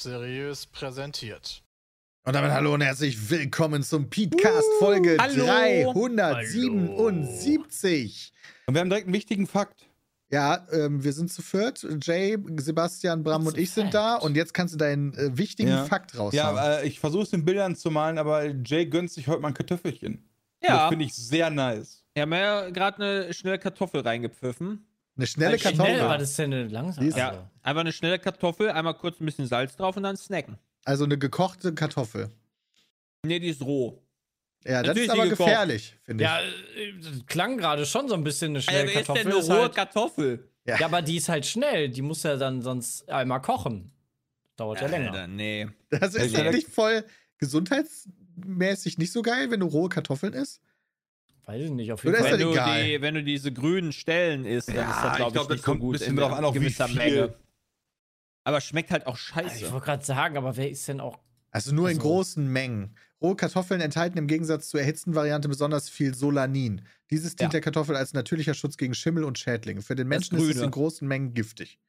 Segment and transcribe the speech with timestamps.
[0.00, 1.62] Seriös präsentiert.
[2.24, 5.44] Und damit hallo und herzlich willkommen zum Podcast Folge hallo.
[5.44, 8.32] 377.
[8.66, 9.86] Und wir haben direkt einen wichtigen Fakt.
[10.30, 11.84] Ja, ähm, wir sind zu viert.
[12.02, 14.14] Jay, Sebastian, Bram und ich sind da.
[14.16, 15.84] Und jetzt kannst du deinen äh, wichtigen Ja.
[15.86, 16.32] Fakt raushauen.
[16.56, 19.48] Ja, äh, ich versuche es in Bildern zu malen, aber Jay gönnt sich heute mal
[19.48, 20.24] ein Kartoffelchen.
[20.60, 22.04] Das Ja, finde ich sehr nice.
[22.14, 24.84] wir haben ja gerade eine schnelle Kartoffel reingepfiffen.
[25.18, 25.94] Eine schnelle Schnell Kartoffel.
[25.96, 27.04] Schnell war das denn eine langsam?
[27.04, 30.56] Also, Ja, einfach eine schnelle Kartoffel, einmal kurz ein bisschen Salz drauf und dann snacken.
[30.84, 32.30] Also eine gekochte Kartoffel.
[33.26, 34.00] Nee, die ist roh.
[34.64, 36.30] Ja, das Natürlich ist aber gefährlich, finde ich.
[36.30, 39.32] ja, äh, das klang gerade schon so ein bisschen eine schnelle wer ist denn Kartoffel.
[39.32, 40.48] eine rohe halt, Kartoffel?
[40.66, 41.88] ja, aber die ist halt schnell.
[41.90, 43.90] Die muss ja dann sonst einmal kochen.
[44.56, 45.12] Dauert ja länger.
[45.12, 45.68] Alter, nee.
[45.90, 46.44] Das ist Ja.
[46.44, 47.04] doch nicht voll
[47.38, 50.60] gesundheitsmäßig nicht so geil, wenn du rohe Kartoffeln isst.
[51.48, 52.38] Weiß ich nicht, auf jeden Oder ist Fall.
[52.38, 55.16] das Wenn du, die, wenn du diese grünen Stellen isst, dann Ja, ist das, ich
[55.16, 55.92] glaube ich, glaub, das nicht so kommt ein gut.
[55.94, 56.96] bisschen in drauf an, auch wie gewisser viel.
[56.98, 57.34] Menge.
[58.44, 59.72] Aber schmeckt halt auch Ich scheiße.
[59.72, 61.18] wollte gerade sagen, aber wer ist denn auch.
[61.50, 62.94] Also nur in Also- großen Mengen.
[63.22, 66.82] Rohe Kartoffeln enthalten im Gegensatz zur erhitzten Variante besonders viel Solanin.
[67.10, 67.52] Dieses dient Ja.
[67.52, 69.80] der Kartoffel als natürlicher Schutz gegen Schimmel und Schädlinge.
[69.82, 71.80] Für den Menschen ist es in großen Mengen giftig.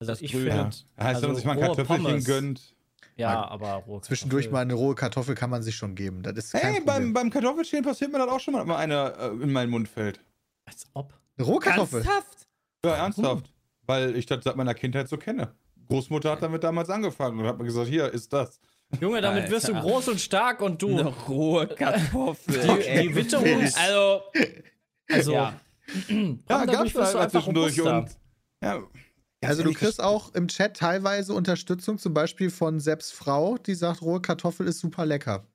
[0.00, 0.50] Also Das ich Grüne.
[0.50, 0.56] finde.
[0.58, 0.64] Ja.
[0.64, 2.24] Heißt, wenn also man sich mal ein Kartoffelchen Pommes.
[2.24, 2.74] gönnt.
[3.16, 6.22] Ja, aber rohe Zwischendurch mal eine rohe Kartoffel kann man sich schon geben.
[6.22, 9.42] Das ist Hey, beim, beim Kartoffelschälen passiert mir das auch schon mal, wenn eine äh,
[9.42, 10.20] in meinen Mund fällt.
[10.64, 11.12] Als ob.
[11.36, 12.02] eine rohe Kartoffel.
[12.02, 12.48] Ernsthaft?
[12.84, 13.52] Ja, ernsthaft.
[13.86, 15.54] Weil ich das seit meiner Kindheit so kenne.
[15.88, 18.60] Großmutter hat damit damals angefangen und hat mir gesagt, hier ist das.
[19.00, 19.86] Junge, damit wirst du Alter.
[19.86, 20.90] groß und stark und du.
[20.90, 22.78] Eine rohe Kartoffel.
[22.78, 23.74] Die, die Witterungs.
[23.76, 24.22] also,
[25.10, 25.58] Also, ja.
[26.48, 28.10] Ja, gab's mal einfach zwischendurch und.
[28.62, 28.82] Ja.
[29.44, 34.02] Also du kriegst auch im Chat teilweise Unterstützung, zum Beispiel von Seps Frau, die sagt,
[34.02, 35.46] rohe Kartoffel ist super lecker.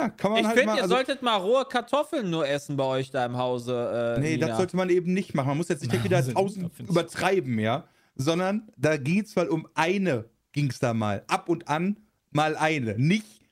[0.00, 2.84] Ja, kann man Ich halt finde, ihr Also, solltet mal rohe Kartoffeln nur essen bei
[2.84, 4.16] euch da im Hause.
[4.16, 4.48] Äh, nee, Nina.
[4.48, 5.48] das sollte man eben nicht machen.
[5.48, 7.86] Man muss jetzt nicht wieder tausend übertreiben, ja.
[8.14, 11.24] Sondern da geht's mal um eine, ging's da mal.
[11.28, 12.00] Ab und an
[12.30, 12.98] mal eine.
[12.98, 13.42] Nicht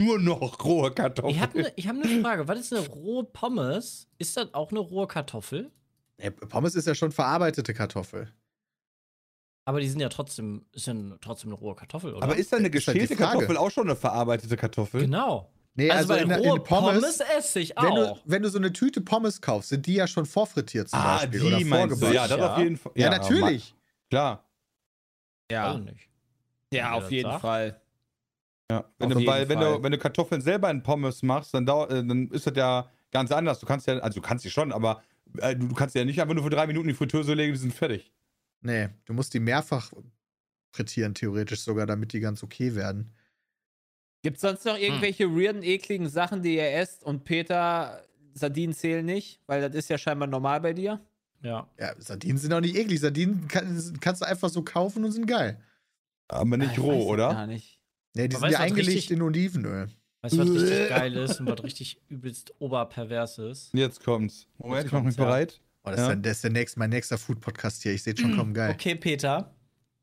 [0.00, 1.34] nur noch rohe Kartoffeln.
[1.34, 2.48] Ich habe eine hab ne Frage.
[2.48, 4.08] Was ist eine rohe Pommes?
[4.18, 5.70] Ist das auch eine rohe Kartoffel?
[6.22, 8.32] Ja, Pommes ist ja schon verarbeitete Kartoffel.
[9.68, 12.22] Aber die sind ja trotzdem, ist ja trotzdem eine rohe Kartoffel, oder?
[12.22, 13.16] Aber ist da eine die geschälte.
[13.16, 15.00] Kartoffel auch schon eine verarbeitete Kartoffel?
[15.02, 15.50] Genau.
[15.74, 18.20] Nee, also, also, in, bei in rohe Pommes, Pommes, esse ich wenn, du, auch.
[18.24, 21.40] wenn du so eine Tüte Pommes kaufst, sind die ja schon vorfrittiert zum Ah, Beispiel.
[21.40, 22.06] die oder meinst du.
[22.06, 22.14] vorgebacken.
[22.14, 22.52] Ja, das Ja.
[22.52, 22.92] auf jeden Fall.
[22.94, 23.72] Ja, natürlich.
[23.74, 23.76] ma-
[24.08, 24.44] Klar.
[25.50, 26.08] Ja, nicht.
[26.72, 27.40] ja auf jeden sagt.
[27.42, 27.80] Fall.
[28.70, 28.84] Ja.
[28.98, 29.76] Wenn, Auf du, weil, wenn, Fall.
[29.76, 32.88] du, wenn du Kartoffeln selber in Pommes machst, dann, dau- äh, dann ist das ja
[33.12, 33.58] ganz anders.
[33.60, 35.02] Du kannst ja, also du kannst sie schon, aber
[35.38, 37.34] äh, du, du kannst sie ja nicht einfach nur für drei Minuten in die Fritteuse
[37.34, 38.12] legen, die sind fertig.
[38.66, 39.92] Nee, du musst die mehrfach
[40.72, 43.12] frittieren, theoretisch sogar, damit die ganz okay werden.
[44.22, 47.04] Gibt es sonst noch irgendwelche weirden, ekligen Sachen, die ihr esst?
[47.04, 48.04] Und Peter,
[48.34, 51.00] Sardinen zählen nicht, weil das ist ja scheinbar normal bei dir.
[51.42, 51.70] Ja.
[51.78, 52.98] Ja, Sardinen sind auch nicht eklig.
[52.98, 55.62] Sardinen kann, kannst du einfach so kaufen und sind geil.
[56.26, 57.28] Aber nicht Ah, roh, oder?
[57.34, 57.80] Gar nicht.
[58.14, 59.88] Nee, die Aber sind ja eingelegt richtig- in Olivenöl.
[60.22, 63.72] Weißt du, was richtig geil ist und was richtig übelst oberpervers ist?
[63.74, 64.48] Jetzt kommt's.
[64.58, 65.24] Moment, Jetzt ich mach mich ja.
[65.24, 65.60] bereit.
[65.86, 66.02] Oh, das, Ja.
[66.04, 67.92] ist der, das ist der nächste, mein nächster Food-Podcast hier.
[67.92, 68.72] Ich sehe schon kommen, geil.
[68.72, 69.54] Okay, Peter.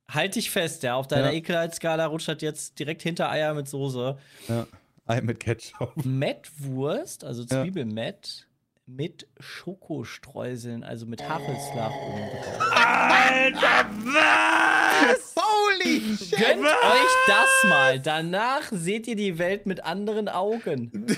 [0.09, 0.95] Halt dich fest, ja.
[0.95, 1.37] Auf deiner Ja.
[1.37, 4.17] Ekelheitsskala rutscht jetzt direkt hinter Eier mit Soße.
[4.47, 4.67] Ja.
[5.05, 6.05] Ei mit Ketchup.
[6.05, 7.61] Mettwurst, also Ja.
[7.63, 8.47] Zwiebelmett,
[8.85, 11.29] mit Schokostreuseln, also mit oben
[11.67, 11.93] drauf.
[12.71, 15.35] Alter, was?
[15.35, 16.31] Holy shit!
[16.31, 17.99] Gönnt euch das mal.
[17.99, 21.07] Danach seht ihr die Welt mit anderen Augen.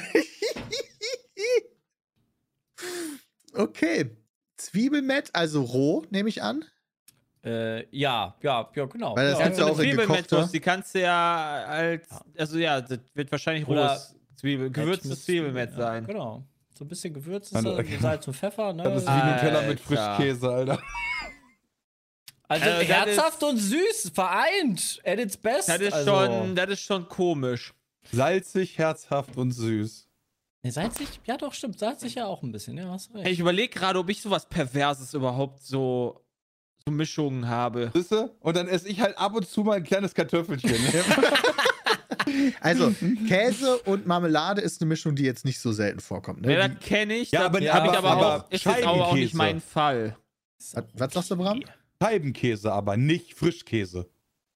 [3.58, 4.10] Okay.
[4.58, 6.66] Zwiebelmett, also roh, nehme ich an.
[7.44, 9.16] Äh, ja, ja, ja, genau.
[9.16, 10.50] Weil das ja, gibt's ja auch in gekochter.
[10.52, 12.08] Die kannst du ja als,
[12.38, 16.06] also ja, das wird wahrscheinlich Oder rohes Zwiebel, gewürztes mit Zwiebelmett ja, sein.
[16.08, 16.44] Genau.
[16.78, 17.98] So ein bisschen Gewürz ist Also, okay.
[18.02, 18.84] Salz und Pfeffer, ne?
[18.84, 20.16] Das ist wie Nutella mit Alter.
[20.18, 20.80] Frischkäse, Alter.
[22.48, 25.70] also Also, das herzhaft ist- und süß, vereint, at its best.
[25.70, 27.74] Das ist, also, schon, das ist schon komisch.
[28.12, 30.05] Salzig, herzhaft und süß.
[30.66, 31.08] Ne, salzig?
[31.26, 31.78] Ja, doch, stimmt.
[31.78, 33.24] Salzig ja auch ein bisschen, ja, hast recht.
[33.24, 36.26] Hey, ich überlege gerade, ob ich sowas Perverses überhaupt so,
[36.84, 37.92] so Mischungen habe.
[37.94, 38.36] Siehste?
[38.40, 40.74] Und dann esse ich halt ab und zu mal ein kleines Kartoffelchen.
[42.60, 42.92] Also,
[43.28, 46.42] Käse und Marmelade ist eine Mischung, die jetzt nicht so selten vorkommt.
[46.42, 46.54] Ne?
[46.54, 47.32] Ja, das kenne ich.
[47.32, 50.18] Ja, aber- hab ich aber- aber, aber auch, ist jetzt aber auch nicht mein Fall.
[50.74, 51.62] was, was sagst du, Bram?
[52.02, 54.10] Scheibenkäse, aber nicht Frischkäse.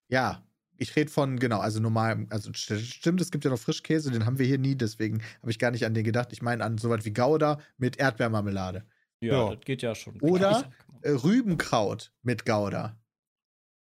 [0.07, 0.43] Ja,
[0.79, 4.25] ich rede von, genau, also normal, also st- stimmt, es gibt ja noch Frischkäse, den
[4.25, 6.29] haben wir hier nie, deswegen habe ich gar nicht an den gedacht.
[6.31, 8.85] Ich meine an sowas wie Gouda mit Erdbeermarmelade.
[9.21, 9.55] ja, ja.
[9.55, 10.19] das geht ja schon.
[10.21, 10.71] Oder-.
[11.01, 12.97] Äh, Rübenkraut mit Gouda.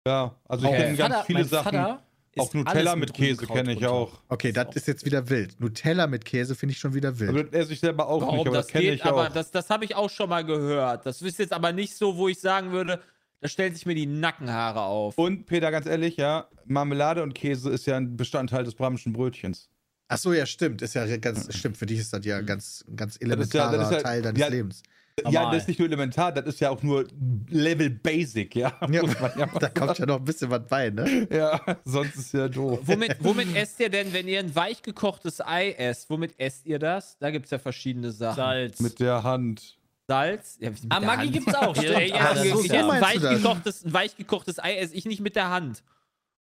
[0.07, 1.73] Ja, also ich kenne ganz viele Sachen.
[1.73, 2.03] Vater
[2.37, 4.21] Auch Nutella alles mit Käse kenne ich auch.
[4.29, 5.61] Okay, das ist jetzt wieder wild.
[5.61, 7.31] Nutella mit Käse finde ich schon wieder wild.
[7.31, 9.29] Aber das esse ich selber auch nicht, Warum aber das das kenne geht, ich aber
[9.29, 9.33] auch.
[9.33, 11.07] das, das habe ich auch schon mal gehört.
[11.07, 13.01] Das ist jetzt aber nicht so, wo ich sagen würde,
[13.45, 15.19] da stellen sich mir die Nackenhaare auf.
[15.19, 19.69] Und Peter, ganz ehrlich, ja, Marmelade und Käse ist ja ein Bestandteil des bramischen Brötchens.
[20.09, 20.81] Ach so, ja, stimmt.
[20.81, 21.77] Ist ja ganz, stimmt.
[21.77, 24.41] Für dich ist das ja ganz, ganz ist ja- das elementarer ist ja- Teil deines
[24.41, 24.83] ja, Lebens.
[25.19, 25.53] Ja, Normal.
[25.53, 27.07] das ist nicht nur elementar, das ist ja auch nur
[27.51, 28.79] Level Basic, ja.
[28.91, 29.03] Ja,
[29.37, 31.29] ja, da kommt ja noch ein bisschen was bei, ne?
[31.31, 32.81] ja, sonst ist ja doof.
[32.85, 36.09] Womit, womit esst ihr denn, wenn ihr ein weich gekochtes Ei esst?
[36.09, 37.19] Womit esst ihr das?
[37.19, 38.37] Da gibt es ja verschiedene Sachen.
[38.37, 38.81] Salz.
[38.81, 39.77] Mit der Hand.
[40.07, 40.59] Salz?
[40.61, 41.33] Ja, ah, der Maggi Hand.
[41.33, 41.77] gibt's auch.
[41.77, 45.51] Ja, ja, so ein, weich gekochtes, ein weich gekochtes Ei esse ich nicht mit der
[45.51, 45.83] Hand.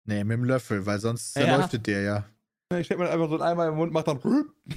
[0.06, 1.68] Nee, mit dem Löffel, weil sonst Ja.
[1.68, 2.26] dir ja.
[2.80, 4.20] Ich stecke mir einfach so ein Eimer im Mund, mach dann.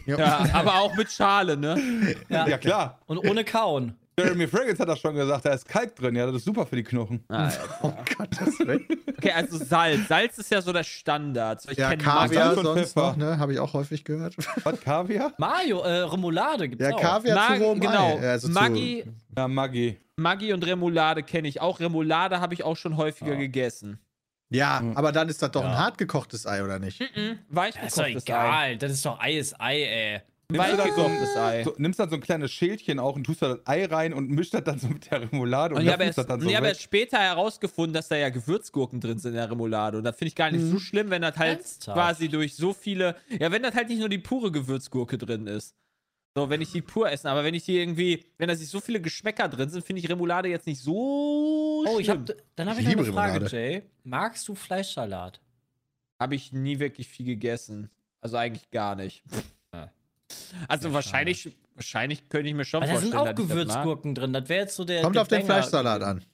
[0.04, 2.16] Ja, aber auch mit Schale, ne?
[2.28, 2.46] Ja.
[2.48, 3.00] Ja, klar.
[3.06, 3.96] Und ohne Kauen.
[4.19, 6.76] Jeremy Fragrance hat das schon gesagt, da ist Kalk drin, ja, das ist super für
[6.76, 7.25] die Knochen.
[7.28, 7.50] Ah,
[7.82, 8.87] Oh Gottes Willen.
[9.19, 10.06] Okay, also Salz.
[10.08, 11.62] Salz ist ja so der Standard.
[11.62, 13.00] So, ich Ja, Kaviar Salz und sonst Pfeffer.
[13.08, 13.38] noch, ne?
[13.38, 14.37] Habe ich auch häufig gehört.
[14.62, 15.32] Was, Kaviar?
[15.38, 17.00] Mayo, äh, Remoulade gibt's Ja, auch.
[17.00, 18.19] Kaviar Mag, zu rohem genau.
[18.19, 18.28] Ei.
[18.31, 19.05] Also zu- Maggi,
[19.37, 19.99] Ja, Maggi.
[20.16, 21.81] Maggi und Remoulade kenne ich auch.
[21.81, 23.99] Remoulade habe ich auch schon häufiger gegessen.
[24.50, 25.78] Ja, aber dann ist das doch ein Ja.
[25.78, 27.00] hart gekochtes Ei, oder nicht?
[27.00, 27.38] Mhm.
[27.49, 28.32] Weich Das ist doch gekochtes Ei.
[28.32, 28.76] egal.
[28.78, 30.20] Das ist doch Ei ist Ei, ey.
[30.50, 31.05] Nimmst du dann so
[31.41, 34.12] ein, so, nimmst dann so ein kleines Schälchen auch und tust da das Ei rein
[34.12, 36.41] und mischt das dann so mit der Remoulade und, Und ich habe erst, das dann
[36.41, 36.70] so ich habe weg.
[36.73, 39.96] erst später herausgefunden, dass da ja Gewürzgurken drin sind in der Remoulade.
[39.99, 41.96] Und das finde ich gar nicht so schlimm, wenn das halt Ernsthaft?
[41.96, 43.17] quasi durch so viele.
[43.41, 45.75] Ja, wenn das halt nicht nur die pure Gewürzgurke drin ist.
[46.37, 47.31] So, wenn ich die pur esse.
[47.31, 50.08] Aber wenn ich die irgendwie, wenn da sich so viele Geschmäcker drin sind, finde ich
[50.11, 51.85] Remoulade jetzt nicht so.
[51.87, 52.26] Oh, ich schlimm.
[52.29, 53.56] hab, dann habe Ich ich, noch eine Frage, Remoulade.
[53.56, 53.82] Jay.
[54.02, 55.40] Magst du Fleischsalat?
[56.19, 57.88] Habe ich nie wirklich viel gegessen.
[58.20, 59.23] Also eigentlich gar nicht.
[60.69, 63.49] Also Ja, wahrscheinlich, wahrscheinlich könnte ich mir schon Weil da sind vorstellen, auch.
[63.49, 64.32] Gewürzgurken drin.
[64.32, 65.03] Das wäre jetzt so der.
[65.03, 65.44] Kommt der auf den.
[65.44, 66.25] Fleischsalat an.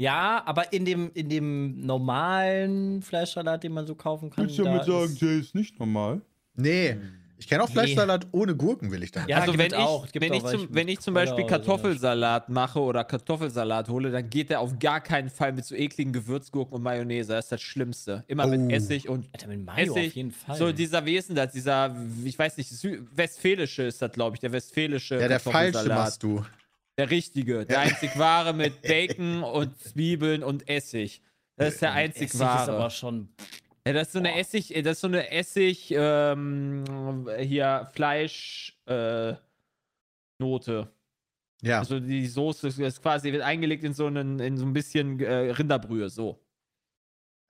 [0.00, 4.44] Ja, aber in dem, in dem normalen Fleischsalat, den man so kaufen kann.
[4.44, 6.20] Willst du da damit sagen, ist- Jay ist nicht normal?
[6.54, 6.96] Nee.
[7.40, 7.74] Ich kenne auch Nee.
[7.74, 9.28] Fleischsalat ohne Gurken, will ich dann.
[9.28, 10.06] Ja, also wenn ich, auch.
[10.12, 11.46] Wenn, auch ich zum, wenn ich zum Beispiel.
[11.46, 16.12] Kartoffelsalat mache oder Kartoffelsalat hole, dann geht der auf gar keinen Fall mit so ekligen
[16.12, 17.32] Gewürzgurken und Mayonnaise.
[17.32, 18.24] Das ist das Schlimmste.
[18.26, 18.48] Immer Oh.
[18.48, 20.08] mit Essig und Alter, mit Mayo Essig.
[20.08, 20.56] auf jeden Fall.
[20.56, 21.94] so dieser Wesen, das dieser,
[22.24, 26.22] ich weiß nicht, Sü westfälische ist das, glaube ich, der westfälische Ja, der falsche machst
[26.24, 26.44] du.
[26.96, 31.22] Der richtige, der einzig wahre mit Bacon und Zwiebeln und Essig.
[31.56, 32.72] Das ist der einzig Essig ist wahre.
[32.72, 33.28] aber schon.
[33.88, 36.84] Ja, das ist so eine Essig, äh, das ist so eine Essig, ähm,
[37.38, 39.34] hier Fleisch, äh,
[40.38, 40.88] Note.
[41.62, 41.80] Ja.
[41.80, 45.50] Also die Soße ist- quasi wird eingelegt in so einen, in so ein bisschen äh,
[45.50, 46.38] Rinderbrühe, so.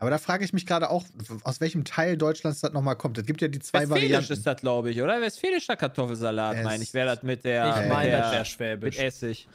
[0.00, 1.04] Aber da frage ich mich gerade auch,
[1.42, 3.18] aus welchem Teil Deutschlands das nochmal kommt.
[3.18, 4.32] Es gibt ja die zwei Westfälisch Varianten.
[4.32, 5.20] ist das, glaube ich, oder?
[5.20, 8.18] Westfälischer Kartoffelsalat, meine ich, wäre das mit der, Ich meine, ja.
[8.20, 8.98] das wäre mit schwäbisch.
[9.00, 9.48] Essig.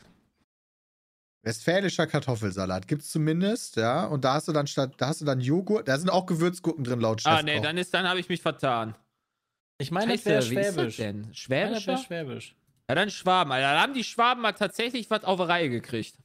[1.44, 4.06] Westfälischer Kartoffelsalat gibt's zumindest, ja.
[4.06, 6.86] Und da hast du dann statt, da hast du dann Joghurt, da sind auch Gewürzgurken
[6.86, 7.31] drin laut Chef.
[7.31, 8.95] Ah, nee, dann ist, dann habe ich mich vertan.
[9.78, 10.98] Ich meine, das wäre Scheiße, wie ist das schwäbisch.
[10.98, 11.31] denn?
[11.48, 12.56] Wäre schwäbisch.
[12.88, 13.74] Ja, dann Schwaben, Alter.
[13.74, 16.16] Da haben die Schwaben mal tatsächlich was auf die Reihe gekriegt.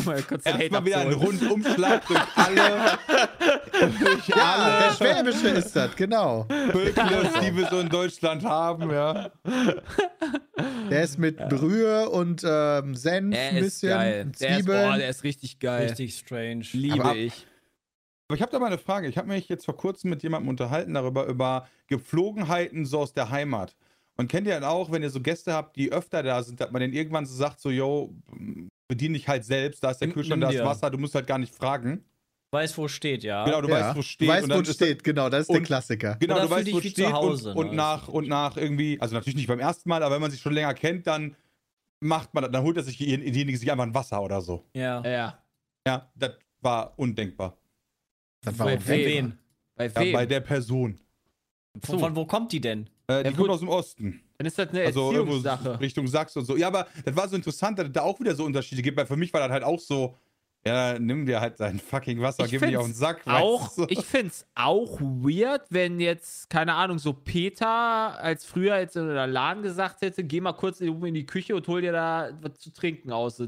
[0.00, 2.98] Oh mein Gott, Erstmal wieder ein Rundumschlag durch alle,
[4.00, 6.46] durch Ja, alle der Schwäbische ist das, genau.
[6.72, 7.08] Völker,
[7.42, 9.30] die wir so in Deutschland haben, ja.
[10.90, 14.32] Der ist mit Brühe und ähm, Senf Der ein ist bisschen, geil.
[14.40, 14.88] Der ist, Zwiebeln.
[14.90, 15.88] boah, der ist richtig geil.
[15.88, 16.64] Richtig strange.
[16.72, 17.46] Liebe Aber- ich.
[18.28, 19.08] Aber ich habe da mal eine Frage.
[19.08, 23.30] Ich habe mich jetzt vor kurzem mit jemandem unterhalten darüber, über Gepflogenheiten so aus der
[23.30, 23.74] Heimat.
[24.16, 26.70] Und kennt ihr dann auch, wenn ihr so Gäste habt, die öfter da sind, dass
[26.70, 28.14] man denen irgendwann so sagt, so, yo,
[28.90, 30.64] bediene dich halt selbst, da ist der Nimm- Kühlschrank, nimm da ist dir.
[30.66, 32.04] Wasser, du musst halt gar nicht fragen.
[32.52, 33.44] Weiß, wo es steht, ja.
[33.44, 33.74] Genau, du ja.
[33.74, 34.28] weißt, wo es steht.
[34.28, 36.16] Du weißt, und wo das- steht, genau, das ist der Klassiker.
[36.20, 37.76] Genau, du weißt, wo steht Hause, und, und ne?
[37.76, 40.52] nach und nach irgendwie, also natürlich nicht beim ersten Mal, aber wenn man sich schon
[40.52, 41.36] länger kennt, dann
[42.00, 44.64] macht man, dann holt er sich diejenige sich einfach ein Wasser oder so.
[44.74, 45.02] Ja.
[45.04, 45.42] Ja.
[45.86, 47.56] Ja, das war undenkbar.
[48.42, 49.06] Das war Bei auch Bei wem?
[49.06, 49.38] wen?
[49.76, 50.12] Bei Ja, wem?
[50.12, 50.98] bei der Person.
[51.84, 52.90] Von, von wo kommt die denn?
[53.06, 54.22] Äh, die Ja, kommt aus dem Osten.
[54.40, 55.78] Dann ist das eine Also Erziehungssache.
[55.80, 56.56] Richtung Sachsen und so.
[56.56, 59.04] Ja, aber das war so interessant, dass es da auch wieder so Unterschiede gibt, weil
[59.04, 60.16] für mich war das halt auch so,
[60.64, 63.20] ja, nimm dir halt dein fucking Wasser, Ich gib mir auf den Sack.
[63.26, 63.84] Auch, du?
[63.90, 69.26] ich find's auch weird, wenn jetzt, keine Ahnung, so Peter als früher jetzt in der
[69.26, 72.58] Laden gesagt hätte, geh mal kurz in in die Küche und hol dir da was
[72.60, 73.42] zu trinken aus,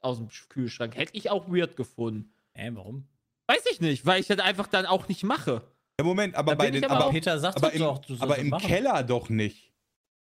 [0.00, 0.96] aus dem Kühlschrank.
[0.96, 2.32] Hätte ich auch weird gefunden.
[2.54, 3.06] Äh, warum?
[3.46, 5.62] Weiß ich nicht, weil ich das einfach dann auch nicht mache.
[6.00, 7.98] ja, Moment, aber Da bei den, aber aber, auch- Peter sagt aber doch im, doch,
[7.98, 8.66] du sollst aber im machen.
[8.66, 9.70] Keller doch nicht.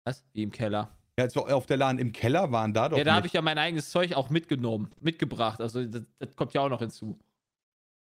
[0.10, 0.24] Was?
[0.34, 0.90] Wie im Keller.
[1.20, 3.42] Ja, so auf der Laden im Keller waren da doch ja, da habe ich ja
[3.42, 5.60] mein eigenes Zeug auch mitgenommen, mitgebracht.
[5.60, 7.20] Also das, das kommt ja auch noch hinzu.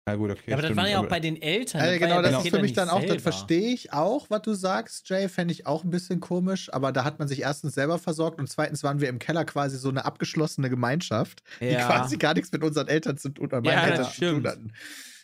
[0.09, 0.43] Ja, gut, okay.
[0.47, 1.81] Ja, aber das stimmt, war ja auch bei den Eltern.
[1.81, 4.31] Also war genau, ja das bei ist für mich dann auch, das verstehe ich auch,
[4.31, 7.43] was du sagst, Jay, fände ich auch ein bisschen komisch, aber da hat man sich
[7.43, 11.67] erstens selber versorgt und zweitens waren wir im Keller quasi so eine abgeschlossene Gemeinschaft, die
[11.67, 11.87] Ja.
[11.87, 14.29] quasi gar nichts mit unseren Eltern zu tun, oder meinen Ja, das Eltern zu tun
[14.29, 14.47] stimmt.
[14.47, 14.73] hatten.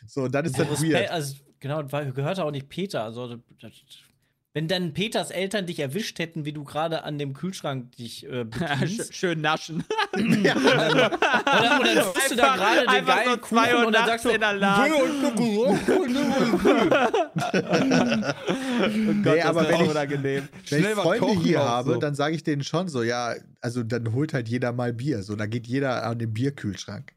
[0.07, 1.11] So, und dann ist Also das Respekt, weird.
[1.11, 3.05] also, genau, weil gehört auch nicht Peter.
[3.05, 3.73] Also, das, das,
[4.55, 8.45] wenn dann Peters Eltern dich erwischt hätten, wie du gerade an dem Kühlschrank dich äh,
[8.45, 9.15] bedienst.
[9.15, 9.83] Schön naschen.
[10.13, 14.27] oder, oder dann bist du da gerade den geilen so Kuchen Uhr und dann sagst
[14.27, 14.93] du, in der Laden.
[19.23, 20.49] Nee, aber wenn ich, unangenehm.
[20.69, 21.99] wenn ich Freunde hier habe, so.
[21.99, 25.23] dann sage ich denen schon so, ja, also dann holt halt jeder mal Bier.
[25.23, 27.13] So, da geht jeder an den Bierkühlschrank.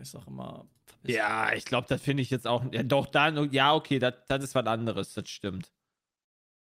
[0.00, 0.66] Ich sag immer,
[1.06, 2.64] Ja, ich glaube, das finde ich jetzt auch.
[2.72, 5.70] Ja, doch, dann, ja, okay, das, das ist was anderes, das stimmt.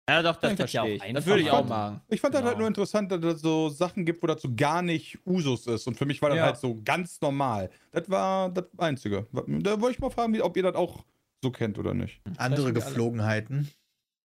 [0.08, 1.12] Ja, doch, das Ich verstehe auch ich.
[1.14, 1.90] Das würde ich auch einfacher.
[1.92, 2.00] machen.
[2.08, 2.60] Ich fand das halt Genau.
[2.60, 5.86] nur interessant, dass es so Sachen gibt, wo das so gar nicht Usus ist.
[5.86, 6.44] Und für mich war das Ja.
[6.46, 7.70] halt so ganz normal.
[7.90, 9.26] Das war das Einzige.
[9.32, 11.04] Da wollte ich mal fragen, ob ihr das auch
[11.42, 12.20] so kennt oder nicht.
[12.36, 12.72] Andere wir alle.
[12.74, 13.70] Geflogenheiten.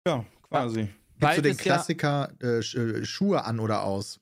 [0.06, 0.88] Ja, quasi.
[1.18, 4.18] Gibst du den ist ja- Klassiker äh, äh, Schuhe an oder aus?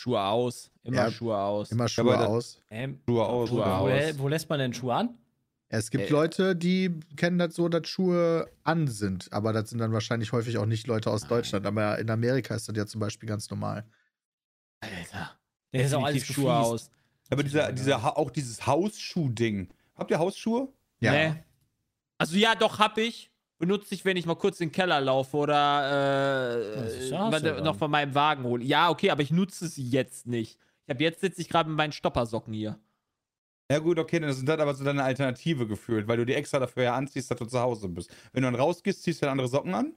[0.00, 0.70] Schuhe aus.
[0.82, 1.70] Immer Ja, Schuhe aus.
[1.72, 2.62] Immer Schuhe das- aus.
[2.70, 3.48] ähm, Schuhe aus.
[3.50, 3.80] Schuhe oder?
[3.80, 4.18] wo, aus.
[4.18, 5.18] wo lässt man denn Schuhe an?
[5.68, 9.30] Es gibt Äh, Leute, die kennen das so, dass Schuhe an sind.
[9.30, 11.66] Aber das sind dann wahrscheinlich häufig auch nicht Leute aus Deutschland.
[11.66, 13.84] Aber in Amerika ist das ja zum Beispiel ganz normal.
[14.80, 15.32] Alter.
[15.74, 16.70] Der ist auch alles Schuhe gefliest.
[16.72, 16.90] aus.
[17.28, 19.68] Aber dieser, dieser, auch dieses Hausschuh-Ding.
[19.96, 20.68] Habt ihr Hausschuhe?
[21.00, 21.12] Ja.
[21.12, 21.34] Nee.
[22.16, 23.29] Also ja, doch, hab ich.
[23.60, 28.14] Benutze ich, wenn ich mal kurz in den Keller laufe oder äh, noch von meinem
[28.14, 28.64] Wagen hole.
[28.64, 30.58] Ja, okay, aber ich nutze sie jetzt nicht.
[30.86, 32.78] Ich habe jetzt sitze ich gerade mit meinen Stoppersocken hier.
[33.70, 36.58] Ja gut, okay, dann ist das aber so deine Alternative gefühlt, weil du die extra
[36.58, 38.10] dafür ja anziehst, dass du zu Hause bist.
[38.32, 39.94] Wenn du dann rausgehst, ziehst du dann andere Socken an?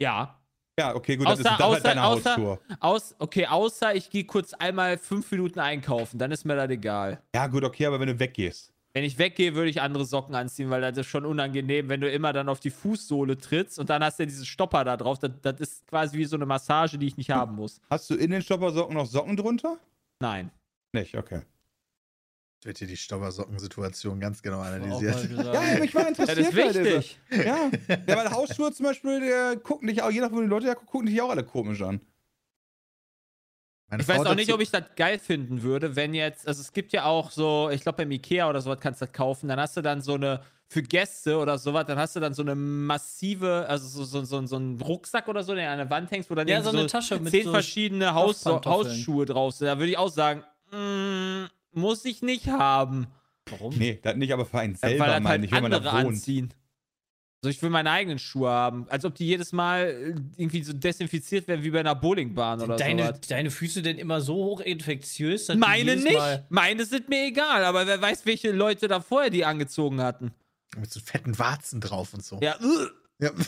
[0.00, 0.40] Ja.
[0.80, 2.58] Ja, okay, gut, das ist Außer- dann halt außer- deine außer- Hausschuhe.
[2.80, 7.22] Aus, okay, außer ich gehe kurz einmal fünf Minuten einkaufen, dann ist mir das egal.
[7.34, 8.73] Ja gut, okay, aber wenn du weggehst.
[8.96, 12.08] Wenn ich weggehe, würde ich andere Socken anziehen, weil das ist schon unangenehm, wenn du
[12.08, 15.18] immer dann auf die Fußsohle trittst und dann hast du ja diese Stopper da drauf.
[15.18, 17.80] Das, das ist quasi wie so eine Massage, die ich nicht haben muss.
[17.90, 19.78] Hast du in den Stoppersocken noch Socken drunter?
[20.20, 20.52] Nein.
[20.92, 21.40] Nicht, okay.
[22.54, 25.28] Jetzt wird hier die Stoppersockensituation ganz genau analysiert.
[25.28, 26.38] Ja, aber ich war Das interessiert.
[26.38, 27.18] ist bei dieser- wichtig.
[27.30, 27.70] Ja,
[28.06, 31.06] ja, weil Hausschuhe zum Beispiel, gucken dich auch, je nachdem, wo die Leute ja gucken
[31.06, 32.00] dich auch alle komisch an.
[33.88, 36.48] Meine Ich weiß Frau auch hat nicht, ob ich das geil finden würde, wenn jetzt,
[36.48, 39.12] also es gibt ja auch so, ich glaube beim Ikea oder sowas kannst du das
[39.12, 42.34] kaufen, dann hast du dann so eine, für Gäste oder sowas, dann hast du dann
[42.34, 45.90] so eine massive, also so, so, so, so einen Rucksack oder so, der an der
[45.90, 48.44] Wand hängst, wo dann Ja, so eine Tasche mit zehn so verschiedene Haus.
[48.44, 49.66] Hausschuhe drauf sind.
[49.66, 53.06] Da würde ich auch sagen, mm, muss ich nicht haben.
[53.46, 53.76] Warum?
[53.76, 55.84] Nee, das nicht, aber für einen Weil selber das meine halt ich, wenn man da
[55.84, 56.06] wohnt.
[56.06, 56.54] anziehen.
[57.44, 58.86] Also ich will meine eigenen Schuhe haben.
[58.88, 62.76] Als ob die jedes Mal äh, irgendwie so desinfiziert werden wie bei einer Bowlingbahn oder
[62.76, 63.20] deine, sowas.
[63.28, 65.48] deine Füße denn immer so hoch infektiös?
[65.48, 66.16] die Meine nicht.
[66.16, 70.32] Mal- Meine sind mir egal, aber wer weiß, welche Leute da vorher die angezogen hatten.
[70.78, 72.40] Mit so fetten Warzen drauf und so.
[72.42, 72.56] Ja.
[73.20, 73.30] Ja.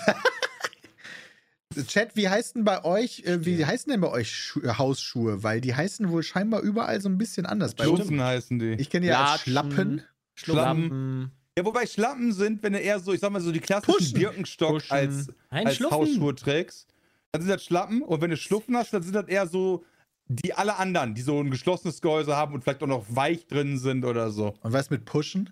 [1.89, 5.43] Chat, wie heißen bei euch, äh, wie heißen denn bei euch Schu äh, Hausschuhe?
[5.43, 7.75] Weil die heißen wohl scheinbar überall so ein bisschen anders.
[7.75, 8.73] Bei heißen die.
[8.79, 9.73] ich kenne ja als Latschen.
[9.73, 10.03] Schlappen.
[10.35, 11.31] Schlappen.
[11.59, 14.19] Ja, wobei Schlappen sind, wenn du eher so, ich sag mal so die klassischen Pushen.
[14.19, 14.93] Birkenstock Pushen.
[14.93, 15.97] als, als Schluffen.
[15.97, 16.89] Hausschuhe trägst,
[17.33, 18.03] dann sind das Schlappen.
[18.03, 19.85] Und wenn du Schluffen hast, dann sind das eher so
[20.29, 23.79] die alle anderen, die so ein geschlossenes Gehäuse haben und vielleicht auch noch weich drin
[23.79, 24.55] sind oder so.
[24.61, 25.51] Und was mit Pushen?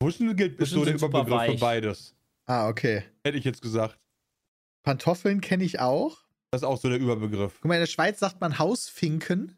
[0.00, 2.14] Pushen gilt Pushen so der Überbegriff für beides.
[2.46, 3.04] Ah, okay.
[3.24, 3.98] Hätte ich jetzt gesagt.
[4.82, 6.18] Pantoffeln kenne ich auch.
[6.50, 7.54] Das ist auch so der Überbegriff.
[7.60, 9.56] Guck mal, in der Schweiz sagt man Hausfinken.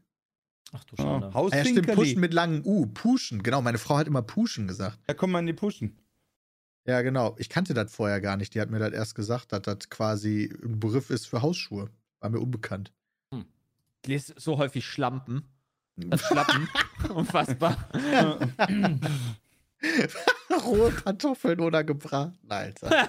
[0.73, 1.31] Ach du Schande.
[1.33, 1.95] Ah, ja, stimmt.
[1.95, 2.87] Pushen mit langem U.
[2.87, 3.63] Puschen, genau.
[3.63, 4.99] Meine Frau hat immer Puschen gesagt.
[5.07, 5.99] Da kommen wir in die Pushen.
[6.87, 7.35] Ja, genau.
[7.39, 8.55] Ich kannte das vorher gar nicht.
[8.55, 11.91] Die hat mir das erst gesagt, dass das quasi ein Begriff ist für Hausschuhe.
[12.21, 12.93] War mir unbekannt.
[14.03, 15.49] Ich lese so häufig Schlampen.
[15.97, 16.69] Das Schlappen.
[17.15, 17.89] Unfassbar.
[20.65, 23.09] Rohe Pantoffeln oder gebraten, Alter.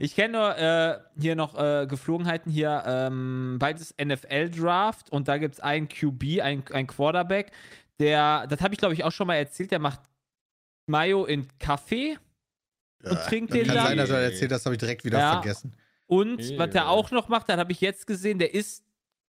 [0.00, 2.82] Ich kenne nur äh, hier noch äh, Geflogenheiten hier.
[2.86, 7.52] Ähm, bald ist NFL-Draft und da gibt es einen QB, einen, einen Quarterback,
[7.98, 10.00] der, das habe ich glaube ich auch schon mal erzählt, der macht
[10.86, 12.16] Mayo in Kaffee
[13.04, 13.96] und trinkt Kann den sein, dann.
[13.98, 15.32] dass er erzählt, das habe ich direkt wieder Ja.
[15.40, 15.74] vergessen.
[16.06, 18.82] Und was der auch noch macht, das habe ich jetzt gesehen, der ist,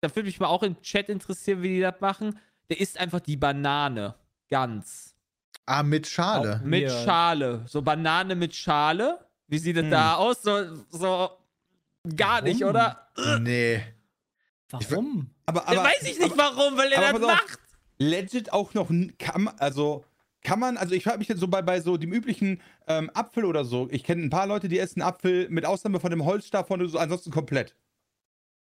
[0.00, 2.38] da würde mich mal auch im Chat interessieren, wie die das machen.
[2.70, 4.14] Der isst einfach die Banane.
[4.48, 5.14] Ganz.
[5.66, 6.60] Ah, mit Schale.
[6.64, 7.04] Mit Weird.
[7.04, 7.64] Schale.
[7.66, 9.18] So Banane mit Schale.
[9.48, 9.90] Wie sieht das Hm.
[9.90, 10.42] da aus?
[10.42, 11.30] So, so
[12.16, 12.70] gar nicht, Warum?
[12.70, 13.08] oder?
[13.40, 13.82] Nee.
[14.70, 15.30] Warum?
[15.46, 17.58] Aber, Ja, weiß ich nicht warum, weil er aber das macht.
[17.98, 20.04] legit auch noch kann also
[20.42, 23.44] kann man, also ich habe mich jetzt so bei, bei so dem üblichen ähm, Apfel
[23.44, 26.68] oder so, ich kenne ein paar Leute, die essen Apfel mit Ausnahme von dem Holzstab
[26.68, 27.74] von so ansonsten komplett.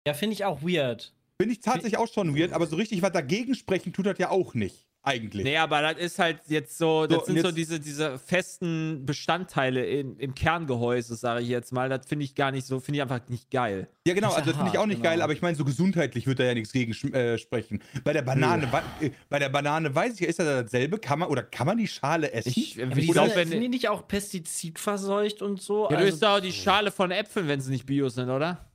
[0.07, 1.13] Ja, finde ich auch weird.
[1.43, 4.31] Finde ich tatsächlich auch schon weird, aber so richtig was dagegen sprechen tut das ja
[4.31, 4.87] auch nicht.
[5.05, 5.43] Eigentlich.
[5.43, 9.85] Nee, aber das ist halt jetzt so, das So, sind so diese, diese festen Bestandteile
[9.85, 11.89] in, im Kerngehäuse, sage ich jetzt mal.
[11.89, 13.89] Das finde ich gar nicht so, finde ich einfach nicht geil.
[14.07, 15.11] Ja, genau, ja also das finde ich auch nicht genau.
[15.11, 17.83] geil, aber ich meine, so gesundheitlich wird da ja nichts gegen äh, sprechen.
[18.05, 18.71] Bei der Banane,
[19.01, 20.99] äh, bei der Banane weiß ich ja, ist das dasselbe?
[21.01, 22.51] Kann man, oder kann man die Schale essen?
[22.51, 23.49] Ich, Aber ich die sind, wenn.
[23.49, 25.85] sind die nicht auch pestizidverseucht und so?
[25.85, 28.31] Ja, du Also- isst doch auch die Schale von Äpfeln, wenn sie nicht bio sind,
[28.31, 28.71] oder?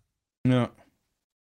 [0.46, 0.70] ja.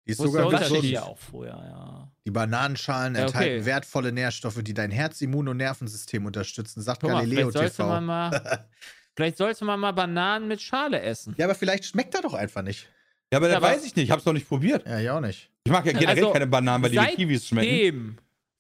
[0.08, 0.84] Die ist sogar gesund.
[0.86, 2.12] ja auch vorher, ja.
[2.26, 3.28] Die Bananenschalen Ja, okay.
[3.28, 7.76] enthalten wertvolle Nährstoffe, die dein Herz-, Immun- und Nervensystem unterstützen, sagt Guck mal, Galileo vielleicht
[7.76, 8.02] sollte TV.
[8.02, 8.68] mal.
[9.16, 11.36] vielleicht sollte man mal Bananen mit Schale essen.
[11.38, 12.88] Ja, aber vielleicht schmeckt er doch einfach nicht.
[13.32, 14.06] Ja, aber Ja, das aber- weiß ich nicht.
[14.06, 14.88] Ich hab's noch nicht probiert.
[14.88, 15.50] Ja, ich auch nicht.
[15.66, 17.68] Ich mag ja generell Also, keine Bananen, weil die wie Kiwis schmecken.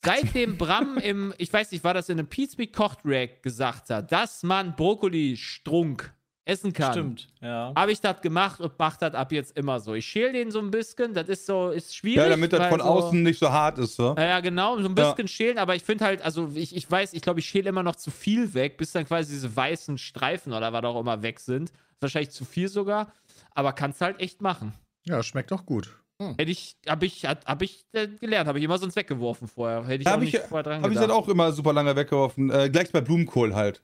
[0.03, 2.27] Seitdem, seitdem Bram im, ich weiß nicht, war das in einem
[2.57, 6.13] Meat Kocht React gesagt hat, dass man Brokkoli strunk
[6.47, 6.91] essen kann.
[6.93, 7.73] Stimmt, ja.
[7.75, 9.93] Habe ich das gemacht und mach das ab jetzt immer so.
[9.93, 12.17] Ich schäle den so ein bisschen, das ist so, ist schwierig.
[12.17, 13.95] Ja, damit das von so, außen nicht so hart ist.
[13.95, 14.15] So.
[14.17, 15.11] Ja, ja, genau, so ein Ja.
[15.11, 17.83] bisschen schälen, aber ich finde halt, also ich, ich weiß, ich glaube, ich schäle immer
[17.83, 21.39] noch zu viel weg, bis dann quasi diese weißen Streifen oder was auch immer weg
[21.39, 21.71] sind.
[21.99, 23.11] Wahrscheinlich zu viel sogar,
[23.55, 24.73] aber kannst halt echt machen.
[25.05, 25.89] Ja, schmeckt doch gut.
[26.19, 29.83] Hätte ich, habe ich, hab hab ich äh, gelernt, habe ich immer sonst weggeworfen vorher.
[29.85, 31.73] Hätte ich Da auch habe ich, nicht vorher dran hab ich dann auch immer super
[31.73, 32.49] lange weggeworfen.
[32.49, 33.83] Äh, gleich bei Blumenkohl halt.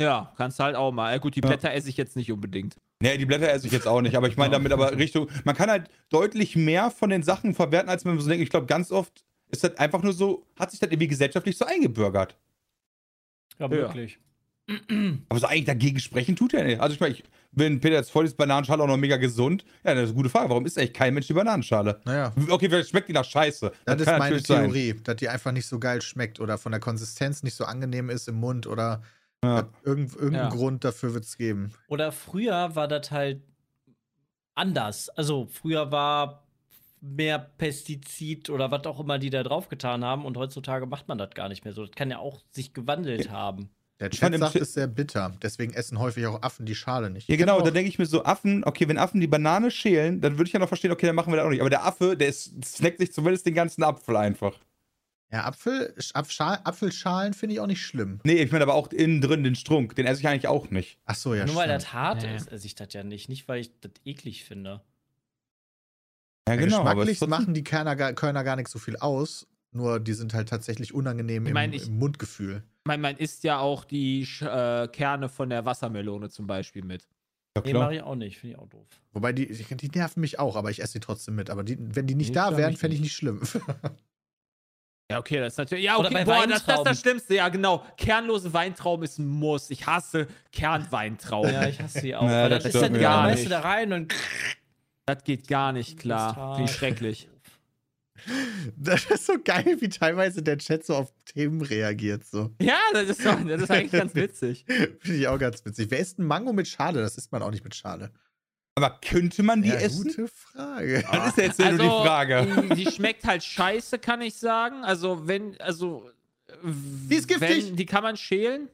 [0.00, 1.12] Ja, kannst du halt auch mal.
[1.12, 1.48] Ja, gut, die Ja.
[1.48, 2.76] Blätter esse ich jetzt nicht unbedingt.
[3.00, 5.28] Nee, die Blätter esse ich jetzt auch nicht, aber ich meine damit aber Richtung.
[5.44, 8.42] Man kann halt deutlich mehr von den Sachen verwerten, als man so denkt.
[8.42, 11.64] Ich glaube, ganz oft ist das einfach nur so, hat sich das irgendwie gesellschaftlich so
[11.64, 12.36] eingebürgert.
[13.58, 13.70] Ja, Ja.
[13.70, 14.18] wirklich.
[15.28, 16.80] Aber so eigentlich dagegen sprechen tut er nicht.
[16.80, 17.22] Also ich meine, ich,
[17.52, 19.64] wenn Peter jetzt voll ist, Bananenschale auch noch mega gesund.
[19.84, 20.48] Ja, das ist eine gute Frage.
[20.50, 22.00] Warum isst eigentlich kein Mensch die Bananenschale?
[22.04, 23.70] Naja, Okay, vielleicht schmeckt die nach Scheiße.
[23.84, 24.64] das, ist kann meine natürlich sein.
[24.72, 28.10] Theorie, dass die einfach nicht so geil schmeckt oder von der Konsistenz nicht so angenehm
[28.10, 29.02] ist im Mund oder
[29.46, 29.68] Ja.
[29.84, 30.56] irgend, irgendeinen Ja.
[30.56, 31.72] Grund dafür wird es geben.
[31.88, 33.42] Oder früher war das halt
[34.54, 35.08] anders.
[35.10, 36.42] Also früher war
[37.00, 41.18] mehr Pestizid oder was auch immer die da drauf getan haben und heutzutage macht man
[41.18, 41.84] das gar nicht mehr so.
[41.84, 43.70] Das kann ja auch sich gewandelt haben.
[44.00, 45.34] Der Chat sagt, ist sehr bitter.
[45.42, 47.28] Deswegen essen häufig auch Affen die Schale nicht.
[47.30, 50.20] Ja, genau, Auch- da denke ich mir so, Affen, okay, wenn Affen die Banane schälen,
[50.20, 51.60] dann würde ich ja noch verstehen, okay, dann machen wir das auch nicht.
[51.60, 54.54] Aber der Affe, der ist, snackt sich zumindest den ganzen Apfel einfach.
[55.32, 58.20] Ja, Apfel, Apfelschalen finde ich auch nicht schlimm.
[58.24, 60.98] Nee, ich meine aber auch innen drin den Strunk, den esse ich eigentlich auch nicht.
[61.04, 61.82] Ach so, ja, Nur weil stimmt.
[61.82, 62.34] das hart Ja.
[62.34, 63.28] ist, esse ich das ja nicht.
[63.28, 64.82] Nicht, weil ich das eklig finde.
[66.48, 66.76] Ja, Ja, genau.
[66.78, 69.98] aber es Geschmacklich trotzdem- machen die Körner gar, Körner gar nicht so viel aus, nur
[69.98, 72.62] die sind halt tatsächlich unangenehm Ich im, mein, ich- im Mundgefühl.
[72.84, 77.08] Ich meine, man isst ja auch die äh, Kerne von der Wassermelone zum Beispiel mit.
[77.56, 78.38] Ja, Nee, mache ich auch nicht.
[78.38, 78.86] Finde ich auch doof.
[79.12, 81.50] Wobei die, die nerven mich auch, aber ich esse sie trotzdem mit.
[81.50, 83.40] Aber die, wenn die nicht Nee, da wären, fände ich nicht schlimm.
[85.10, 85.84] Ja, okay, das ist natürlich.
[85.84, 87.36] Ja, Oder okay, bei boah, das, das ist das Schlimmste.
[87.36, 87.84] Ja, genau.
[87.96, 89.70] Kernlose Weintrauben ist ein Muss.
[89.70, 91.52] Ich hasse Kernweintrauben.
[91.52, 92.22] Ja, ich hasse sie auch.
[92.28, 93.50] Ja, das das ist dann gar nicht.
[93.50, 94.12] da rein und
[95.06, 96.60] Das geht gar nicht klar.
[96.64, 97.28] Ich schrecklich.
[98.76, 102.24] Das ist so geil, wie teilweise der Chat so auf Themen reagiert.
[102.24, 102.50] So.
[102.60, 104.64] Ja, das ist, doch, das ist eigentlich ganz witzig.
[105.00, 105.90] Finde ich auch ganz witzig.
[105.90, 107.00] Wer isst ein Mango mit Schale?
[107.00, 108.10] Das isst man auch nicht mit Schale.
[108.76, 110.04] Aber könnte man die ja, essen?
[110.04, 111.02] gute Frage.
[111.12, 112.74] Das ist ja jetzt nur die Frage.
[112.76, 114.84] Die, schmeckt halt scheiße, kann ich sagen.
[114.84, 116.10] Also, wenn, also.
[116.62, 117.68] Die ist giftig.
[117.68, 118.68] Wenn, die kann man schälen.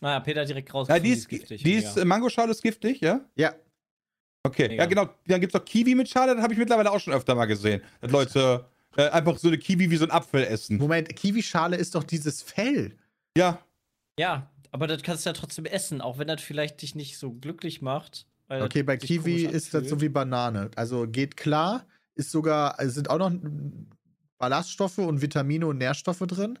[0.00, 0.88] naja, Peter direkt raus.
[0.88, 3.20] Ja, die ist, die ist äh, Mangoschale ist giftig, ja?
[3.34, 3.54] Ja,
[4.48, 4.82] Okay, Mega.
[4.84, 5.08] ja genau.
[5.26, 7.46] Dann gibt es auch Kiwi mit Schale, das habe ich mittlerweile auch schon öfter mal
[7.46, 7.82] gesehen.
[8.00, 8.66] Dass Leute
[8.96, 10.78] äh, einfach so eine Kiwi wie so ein Apfel essen.
[10.78, 12.96] Moment, Kiwischale ist doch dieses Fell.
[13.36, 13.58] Ja,
[14.18, 17.32] Ja, aber das kannst du ja trotzdem essen, auch wenn das vielleicht dich nicht so
[17.32, 18.26] glücklich macht.
[18.48, 20.70] Weil Okay, bei Kiwi ist das so wie Banane.
[20.76, 23.30] Also geht klar, ist sogar, also sind auch noch
[24.38, 26.58] Ballaststoffe und Vitamine und Nährstoffe drin.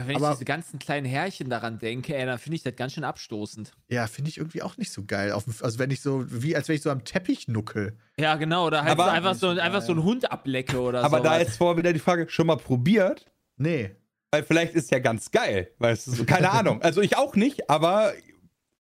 [0.00, 2.92] Wenn Aber- ich diese ganzen kleinen Härchen daran denke, ey, dann finde ich das ganz
[2.92, 3.72] schön abstoßend.
[3.88, 5.32] Ja, finde ich irgendwie auch nicht so geil.
[5.32, 7.98] Auf, also wenn ich so, wie als wenn ich so am Teppich nuckel.
[8.18, 8.68] Ja, genau.
[8.68, 11.06] Oder halt Aber- so einfach, so, einfach so einen Hund ablecke oder so.
[11.06, 13.26] aber da jetzt vor wieder die Frage, schon mal probiert?
[13.56, 13.96] Nee.
[14.30, 15.72] Weil vielleicht ist ja ganz geil.
[15.78, 16.80] Weißt du, so, keine Ahnung.
[16.80, 18.12] Also ich auch nicht, aber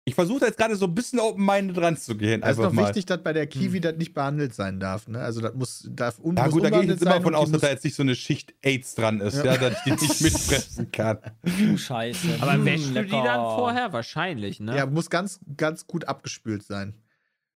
[0.07, 2.43] ich versuche da jetzt gerade so ein bisschen open-minded dran zu gehen.
[2.43, 2.87] Es ist noch mal.
[2.89, 3.49] wichtig, dass bei der Hm.
[3.51, 5.09] Kiwi das nicht behandelt sein darf.
[5.09, 5.19] Ne?
[5.19, 7.63] Also das muss, darf un Ja gut, da gehe ich jetzt immer von aus, dass
[7.63, 9.57] da jetzt nicht so eine Schicht AIDS dran ist, ja, Ja.
[9.57, 11.19] dass ich die nicht mitfressen kann.
[11.73, 12.29] Oh, Scheiße.
[12.41, 13.93] Aber Hm, wäschst du die dann vorher?
[13.95, 14.77] Wahrscheinlich, ne?
[14.77, 16.95] Ja, muss ganz, ganz gut abgespült sein.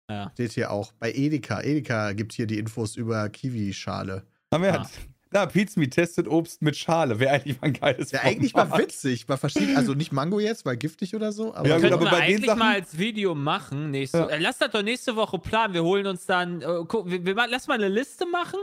[0.09, 0.29] Ja.
[0.33, 0.93] Steht hier auch.
[0.93, 1.61] Bei Edeka.
[1.61, 4.23] Edeka gibt hier die Infos über Kiwischale.
[4.53, 4.89] Haben wir Ah.
[5.37, 7.19] Da, Pizmi testet Obst mit Schale.
[7.19, 9.27] Wäre eigentlich mal ein geiles Ja, eigentlich mal witzig.
[9.27, 11.53] Mal verschieden, also nicht Mango jetzt, weil giftig oder so.
[11.53, 13.91] Aber Ja, gut, aber wir bei eigentlich Sachen- mal als Video machen.
[13.91, 14.25] Nächste, Ja.
[14.27, 15.73] äh, lass das doch nächste Woche planen.
[15.73, 18.59] Wir holen uns dann, äh, guck, wir, wir, lass mal eine Liste machen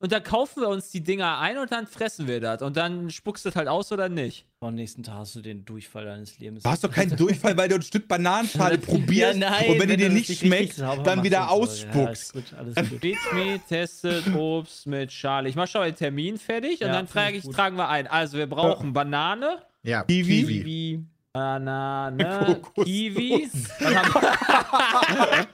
[0.00, 2.62] und dann kaufen wir uns die Dinger ein und dann fressen wir das.
[2.62, 4.46] Und dann spuckst du das halt aus oder nicht.
[4.60, 6.62] Am nächsten Tag hast du den Durchfall deines Lebens.
[6.64, 9.88] Du hast doch keinen Durchfall, weil du ein Stück Bananenschale probierst Ja, nein, und wenn,
[9.88, 11.46] die dir nicht schmeckt, dann wieder und.
[11.46, 12.32] Ja, ausspuckst.
[12.32, 13.00] gut, alles gut.
[13.00, 15.48] Beetsmeat testet Obst mit Schale.
[15.48, 17.54] Ich mach schon mal den Termin fertig und Ja, dann find frage ich gut.
[17.54, 18.06] tragen wir ein.
[18.06, 20.44] Also wir brauchen Banane, Ja, Kiwi?
[20.44, 21.04] Kiwi.
[21.32, 22.84] Banane, Kokosnuss.
[22.86, 23.48] Kiwi.
[23.78, 25.46] Dann haben-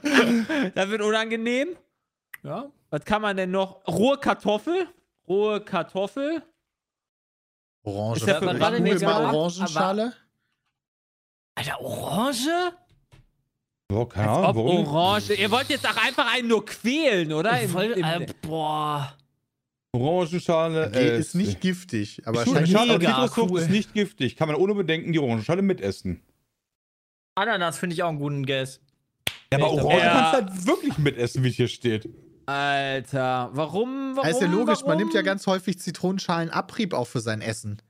[0.75, 1.69] das wird unangenehm.
[2.43, 2.71] Ja?
[2.89, 3.85] Was kann man denn noch?
[3.87, 4.87] Rohe Kartoffel.
[5.27, 6.41] Rohe Kartoffel.
[7.83, 8.17] Orange.
[8.21, 10.13] Ist ja für- denn jetzt mal Orangenschale.
[11.55, 12.49] Alter, Orange?
[13.91, 14.87] Oh, keine Als Ahnung, ob warum?
[14.87, 15.33] Orange.
[15.33, 17.59] Ihr wollt jetzt auch einfach einen nur quälen, oder?
[17.61, 19.13] Im, Voll, im, äh, boah.
[19.93, 20.91] Orangenschale.
[20.93, 23.59] Äh, ist nicht giftig, aber Schade, mega Zitrusfrucht cool.
[23.61, 24.35] ist nicht giftig.
[24.35, 26.21] Kann man ohne Bedenken die Orangenschale mitessen.
[27.35, 28.81] Ananas finde ich auch einen guten Guess.
[29.51, 30.11] Ja, aber Orange ja.
[30.11, 32.09] kannst du halt wirklich mitessen, wie es hier steht.
[32.47, 34.15] Alter, warum?
[34.15, 34.87] warum ist ja logisch, warum?
[34.89, 37.81] man nimmt ja ganz häufig Zitronenschalen-Abrieb auch für sein Essen.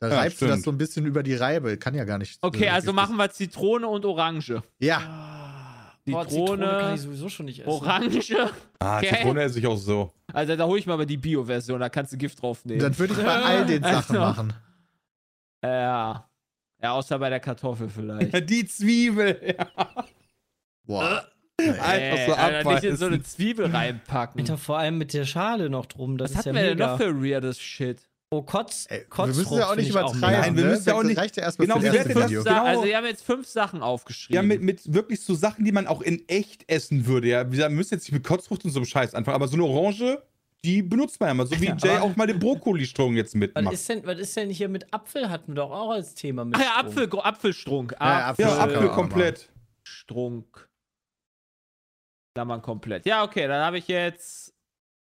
[0.00, 0.64] Da Ja, reibst du das stimmt.
[0.64, 1.76] so ein bisschen über die Reibe.
[1.76, 2.38] Kann ja gar nicht.
[2.40, 4.62] Okay, äh, also machen wir Zitrone und Orange.
[4.78, 7.68] Ja, Ah, Zitrone, Zitrone kann ich sowieso schon nicht essen.
[7.70, 8.34] Orange.
[8.78, 9.14] Ah, Okay.
[9.14, 10.10] Zitrone esse ich auch so.
[10.32, 12.80] Also da hole ich mal aber die Bio-Version, da kannst du Gift draufnehmen.
[12.80, 14.40] dann würde ich bei all den Sachen Also.
[14.40, 14.52] machen.
[15.62, 16.26] ja.
[16.82, 18.32] Ja, außer bei der Kartoffel vielleicht.
[18.48, 19.54] Die Zwiebel.
[19.58, 19.68] Ja.
[20.86, 21.28] Boah.
[21.68, 23.22] Einfach so Alter, nicht in so eine.
[23.22, 24.40] Zwiebel reinpacken.
[24.40, 26.18] Alter, vor allem mit der Schale noch drum.
[26.18, 28.02] Das Was ist hatten ja wir denn noch für weirdes Shit?
[28.32, 30.20] Oh, Kotz, Ey, wir müssen ja auch nicht übertreiben.
[30.20, 30.70] Nein, wir ne?
[30.70, 32.44] müssen ja auch nicht- reicht ja erstmal Genau, für das Video.
[32.44, 32.64] Genau.
[32.64, 34.36] Also wir haben jetzt fünf Sachen aufgeschrieben.
[34.36, 37.26] Ja, mit, mit wirklich so Sachen, die man auch in echt essen würde.
[37.26, 39.64] Ja, wir müssen jetzt nicht mit Kotzfrucht und so einem Scheiß anfangen, aber so eine
[39.64, 40.22] Orange,
[40.64, 41.46] die benutzt man ja mal.
[41.48, 43.74] So wie Ja, Jay auch mal den Brokkoli-Strung jetzt Was mitmacht.
[43.74, 45.28] ist, denn, was ist denn hier mit Apfel?
[45.28, 46.54] Hatten wir doch auch als Thema mit.
[46.56, 46.76] Ach ja.
[46.86, 47.96] Apfel, Apfelstrunk.
[47.98, 49.48] Ja, Apfel- Ja, Apfel komplett.
[49.82, 50.68] Strunk.
[52.34, 53.06] Klammern komplett.
[53.06, 54.54] Ja, okay, dann habe ich jetzt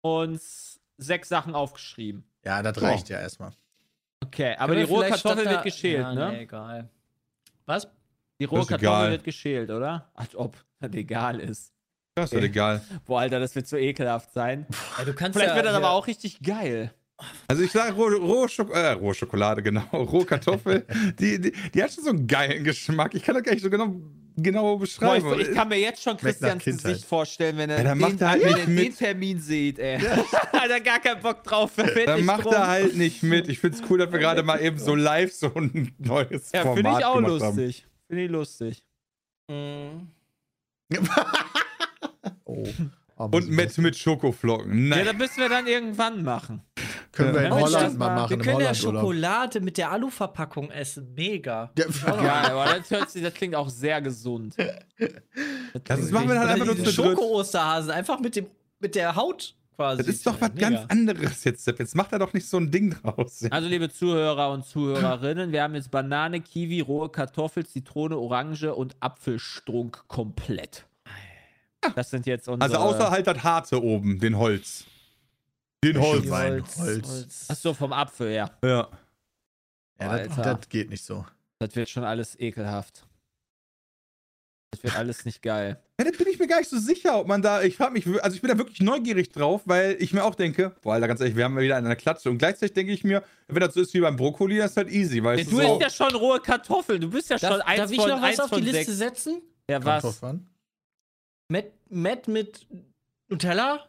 [0.01, 2.25] uns sechs Sachen aufgeschrieben.
[2.45, 3.53] Ja, das reicht ja erstmal.
[4.25, 6.33] Okay, aber Können die rohe Kartoffel wird geschält, ja, ne?
[6.33, 6.89] Nee, egal.
[7.67, 7.89] Was?
[8.39, 9.11] Die rohe ist Kartoffel egal.
[9.13, 10.11] wird geschält, oder?
[10.15, 11.73] Als ob das egal ist.
[12.15, 12.47] Das ist doch Okay.
[12.47, 12.83] egal.
[13.05, 14.67] Boah, Alter, das wird so ekelhaft sein.
[14.99, 16.93] Ja, du kannst Vielleicht ja, wird das ja, aber auch richtig geil.
[17.49, 19.83] Also ich sage rohe, rohe, Schok äh, rohe Schokolade, genau.
[19.93, 20.87] Rohe Kartoffel.
[21.19, 23.15] die, die, die hat schon so einen geilen Geschmack.
[23.15, 23.95] Ich kann das gar nicht so genau,
[24.37, 25.41] genau Boah, beschreiben.
[25.41, 26.65] ich, ich kann mir jetzt schon Christians.
[26.65, 28.99] Gesicht vorstellen, wenn er, Ja, den, macht er halt wenn er den mit.
[28.99, 29.99] Termin sieht, ey.
[30.53, 31.73] Hat er gar keinen Bock drauf.
[31.79, 32.53] er Dann macht drum.
[32.55, 33.49] er halt nicht mit.
[33.49, 36.63] Ich finde es cool, dass wir gerade mal eben so live so ein neues Ja,
[36.63, 37.87] Format finde ich auch lustig.
[38.09, 38.83] Finde ich lustig.
[39.49, 40.09] Mhm.
[42.45, 42.65] Oh.
[43.21, 43.35] Oh, Haben.
[43.35, 44.89] Und mit, mit Schokoflocken.
[44.89, 45.05] Ja, Nein.
[45.05, 46.63] das müssen wir dann irgendwann machen.
[47.13, 47.61] Können wir in Ja.
[47.61, 47.99] Holland Ja.
[47.99, 48.77] mal Wir machen, im können ja Urlaub.
[48.77, 51.13] Schokolade mit der Aluverpackung essen.
[51.15, 51.71] Mega.
[51.77, 51.85] Ja,
[52.25, 54.57] Ja, aber das, hört sich, das klingt auch sehr gesund.
[55.85, 56.91] Das, Das machen wir dann Oder einfach nur zu.
[56.93, 57.91] Schoko-Osterhasen.
[57.93, 58.47] Einfach mit, dem,
[58.81, 59.99] mit der Haut quasi.
[59.99, 60.71] Das ist doch was Mega.
[60.71, 61.79] ganz anderes jetzt, Sepp.
[61.79, 63.45] Jetzt macht er doch nicht so ein Ding draus.
[63.51, 68.97] Also, liebe Zuhörer und Zuhörerinnen, wir haben jetzt Banane, Kiwi, rohe Kartoffel, Zitrone, Orange und
[69.01, 70.87] Apfelstrunk komplett.
[71.95, 72.63] Das sind jetzt unsere.
[72.63, 74.85] Also außer halt das Harte oben, den Holz.
[75.83, 76.27] Den Holz.
[76.27, 76.65] Schwein.
[76.77, 77.47] Holz.
[77.49, 78.51] Achso, vom Apfel, ja.
[78.63, 78.89] Ja.
[80.01, 81.27] Ja, das, das geht nicht so.
[81.59, 83.07] Das wird schon alles ekelhaft.
[84.71, 85.83] Das wird alles nicht geil.
[85.99, 87.63] Ja, da bin ich mir gar nicht so sicher, ob man da.
[87.63, 90.75] Ich frage mich, also ich bin da wirklich neugierig drauf, weil ich mir auch denke,
[90.81, 92.31] boah, Alter, ganz ehrlich, wir haben wieder eine Klatsche.
[92.31, 94.91] Und gleichzeitig denke ich mir, wenn das so ist wie beim Brokkoli, das ist halt
[94.91, 97.01] easy, weil Ja, du ist isst so, ja schon rohe Kartoffeln.
[97.01, 98.71] Du bist ja schon Darf, eins darf ich von, noch eins was auf von die
[98.71, 99.43] Liste setzen?
[99.69, 100.21] Ja, was?
[101.51, 102.67] Met, Met mit
[103.29, 103.87] Nutella?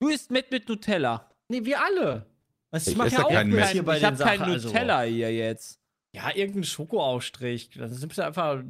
[0.00, 1.28] Du isst mit mit Nutella.
[1.48, 2.24] Nee, wir alle.
[2.70, 3.68] Was, ich Ich mach esse ja auch mit Met.
[3.70, 5.80] hier bei ich habe keinen Sachen, also- Nutella hier jetzt.
[6.14, 7.70] Ja, irgendein Schokoausstrich.
[7.76, 8.62] Das nimmst du einfach.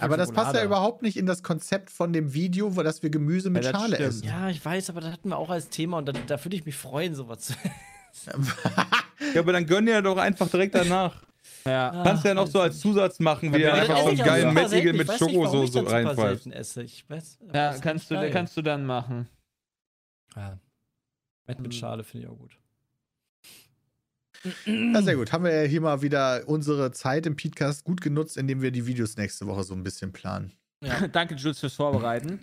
[0.00, 3.10] Aber das passt ja überhaupt nicht in das Konzept von dem Video, wo dass wir
[3.10, 4.08] Gemüse mit Ja, das Schale stimmt.
[4.08, 4.26] essen.
[4.26, 6.64] Ja, ich weiß, aber das hatten wir auch als Thema und da, da würde ich
[6.64, 7.52] mich freuen, sowas zu
[9.34, 11.25] ja, aber dann gönn dir doch einfach direkt danach.
[11.66, 12.02] Ja.
[12.04, 14.24] Kannst du ja noch so als Zusatz machen, wie Ja, einfach das so einen ich
[14.24, 15.80] geilen Mettigel mit Schokosoße.
[16.82, 19.28] Ich das Ja, kannst du, kannst du dann machen.
[20.34, 20.58] Ja.
[21.46, 21.76] Met mit Mhm.
[21.76, 22.58] Schale finde ich auch gut.
[24.64, 25.32] Ja, sehr gut.
[25.32, 28.86] Haben wir ja hier mal wieder unsere Zeit im Podcast gut genutzt, indem wir die
[28.86, 30.52] Videos nächste Woche so ein bisschen planen.
[30.82, 31.06] Ja.
[31.12, 32.40] Danke, Jules, fürs Vorbereiten.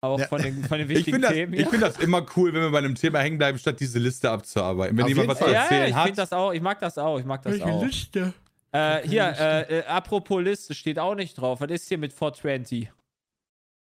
[0.00, 0.26] Auch Ja.
[0.26, 1.54] von, den, von den Ich wichtigen finde das, Themen.
[1.54, 4.30] ich find das immer cool, wenn wir bei einem Thema hängen bleiben, statt diese Liste
[4.30, 4.96] abzuarbeiten.
[4.96, 6.04] Wenn Auf jemand was zu erzählen ja, ich hat.
[6.04, 6.52] finde das auch.
[6.52, 7.18] Ich mag das auch.
[7.18, 7.82] Ich mag das auch.
[7.82, 8.34] Liste?
[8.74, 11.60] Äh, hier, äh, äh, apropos Liste, steht auch nicht drauf.
[11.60, 12.90] Was ist hier mit 420?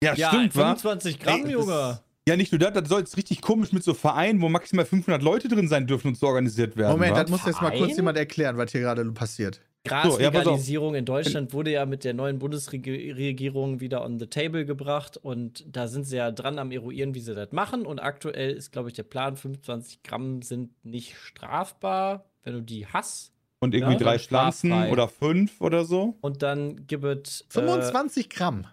[0.02, 0.76] ja, Ja, stimmt, wa?
[0.76, 2.00] 25 Gramm, Ey, Junge.
[2.26, 5.22] Ja, nicht nur das, das soll jetzt richtig komisch mit so Vereinen, wo maximal 500
[5.22, 6.92] Leute drin sein dürfen und so organisiert werden.
[6.92, 7.24] Moment, wa?
[7.24, 9.60] das muss jetzt mal kurz jemand erklären, was hier gerade passiert.
[9.84, 15.65] Graslegalisierung in Deutschland wurde ja mit der neuen Bundesregierung wieder on the table gebracht und
[15.76, 17.86] da sind sie ja dran am eruieren, wie sie das machen.
[17.86, 22.86] Und aktuell ist, glaube ich, der Plan, 25 Gramm sind nicht strafbar, wenn du die
[22.88, 23.34] hast.
[23.62, 24.19] Und irgendwie Ja, drei.
[24.19, 26.17] Pflanzen oder fünf oder so.
[26.22, 27.45] Und dann gibt es.
[27.50, 28.65] 25 Gramm.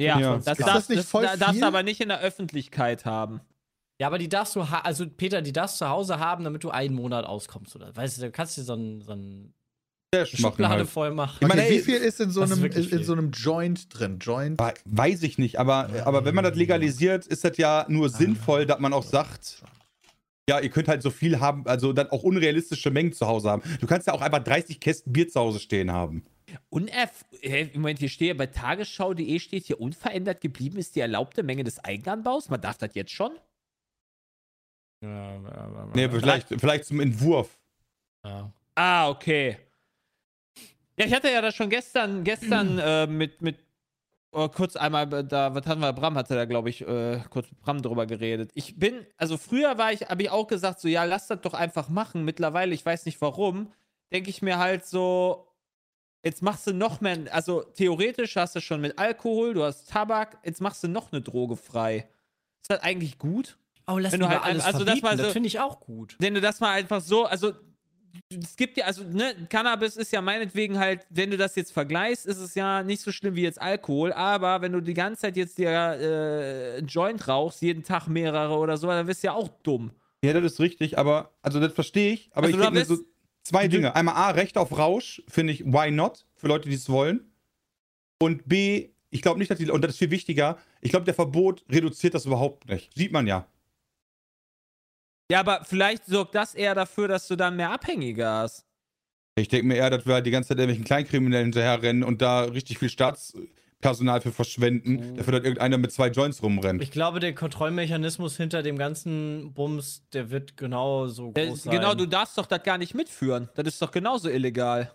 [0.00, 0.36] Ja, Ja.
[0.36, 1.60] das, Ist darfst, das nicht das voll da- darfst viel?
[1.62, 3.40] du aber nicht in der Öffentlichkeit haben.
[3.98, 6.62] Ja, aber die darfst du, ha also Peter, die darfst du zu Hause haben, damit
[6.64, 7.96] du einen Monat auskommst, oder?
[7.96, 10.88] Weißt du, da kannst du dir so ein, so Schublade halt.
[10.88, 11.38] voll machen.
[11.40, 13.30] Ich meine, okay, wie viel ist in so das ist einem, wirklich in, so einem
[13.30, 14.18] Joint drin?
[14.18, 14.60] Joint?
[14.60, 18.66] We- Weiß ich nicht, aber, aber wenn man das legalisiert, ist das ja nur sinnvoll,
[18.66, 19.62] dass man auch sagt,
[20.48, 23.62] ja, ihr könnt halt so viel haben, also dann auch unrealistische Mengen zu Hause haben.
[23.80, 26.24] Du kannst ja auch einfach 30 Kästen Bier zu Hause stehen haben.
[26.68, 27.24] Unerf
[27.74, 31.84] Moment, hier steht ja bei tagesschau.de steht hier unverändert geblieben ist die erlaubte Menge des
[31.84, 32.48] Eigenanbaus.
[32.48, 33.32] Man darf das jetzt schon?
[35.02, 37.58] Ja, ja, ja, Nee, vielleicht, vielleicht zum Entwurf.
[38.24, 38.52] ja.
[38.78, 39.56] Ah, okay.
[40.98, 43.58] Ja, ich hatte ja das schon gestern, gestern äh, mit, mit
[44.36, 47.50] oh, kurz einmal äh, da, was hatten wir, Bram hatte da, glaube ich, äh, kurz
[47.50, 48.50] mit Bram drüber geredet.
[48.54, 51.54] Ich bin, also früher war ich, habe ich auch gesagt, so, ja, lass das doch
[51.54, 52.24] einfach machen.
[52.24, 53.72] Mittlerweile, ich weiß nicht warum,
[54.12, 55.48] denke ich mir halt so,
[56.24, 60.38] jetzt machst du noch mehr, also theoretisch hast du schon mit Alkohol, du hast Tabak,
[60.44, 62.08] jetzt machst du noch eine Droge frei.
[62.62, 63.56] Ist das eigentlich gut?
[63.86, 65.18] Oh, lass mal halt- alles also das verbieten.
[65.18, 66.16] das so- finde ich auch gut.
[66.18, 67.52] wenn du das mal einfach so, also
[68.30, 72.26] es gibt ja, also ne, Cannabis ist ja meinetwegen halt, wenn du das jetzt vergleichst,
[72.26, 75.36] ist es ja nicht so schlimm wie jetzt Alkohol, aber wenn du die ganze Zeit
[75.36, 79.32] jetzt dir äh, einen Joint rauchst, jeden Tag mehrere oder so, dann wirst du ja
[79.34, 79.90] auch dumm.
[80.24, 82.96] Ja, das ist richtig, aber, also das verstehe ich, aber Also ich du denke so
[82.96, 83.08] bist-
[83.42, 83.94] zwei Dinge.
[83.94, 86.26] Einmal A, Recht auf Rausch, finde ich, why not?
[86.34, 87.30] Für Leute, die es wollen.
[88.20, 91.14] Und B, ich glaube nicht, dass die, und das ist viel wichtiger, ich glaube, der
[91.14, 92.92] Verbot reduziert das überhaupt nicht.
[92.94, 93.46] Sieht man ja.
[95.30, 98.64] Ja, aber vielleicht sorgt das eher dafür, dass du dann mehr Abhängige hast.
[99.38, 102.42] Ich denke mir eher, dass wir halt die ganze Zeit irgendwelchen Kleinkriminellen hinterherrennen und da
[102.44, 105.16] richtig viel Staatspersonal für verschwenden, Mhm.
[105.16, 106.80] dafür, dass irgendeiner mit zwei Joints rumrennt.
[106.80, 111.74] Ich glaube, der Kontrollmechanismus hinter dem ganzen Bums, der wird genau so Äh, groß sein.
[111.76, 113.50] Genau, du darfst doch das gar nicht mitführen.
[113.56, 114.92] Das ist doch genauso illegal.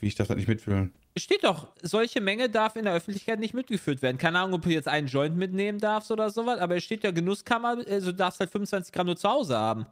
[0.00, 0.94] Wie ich darf das nicht mitfühlen.
[1.16, 4.18] Es steht doch, solche Menge darf in der Öffentlichkeit nicht mitgeführt werden.
[4.18, 7.10] Keine Ahnung, ob du jetzt einen Joint mitnehmen darfst oder sowas, aber es steht ja
[7.10, 9.86] Genusskammer, also du darfst halt 25 Gramm nur zu Hause haben.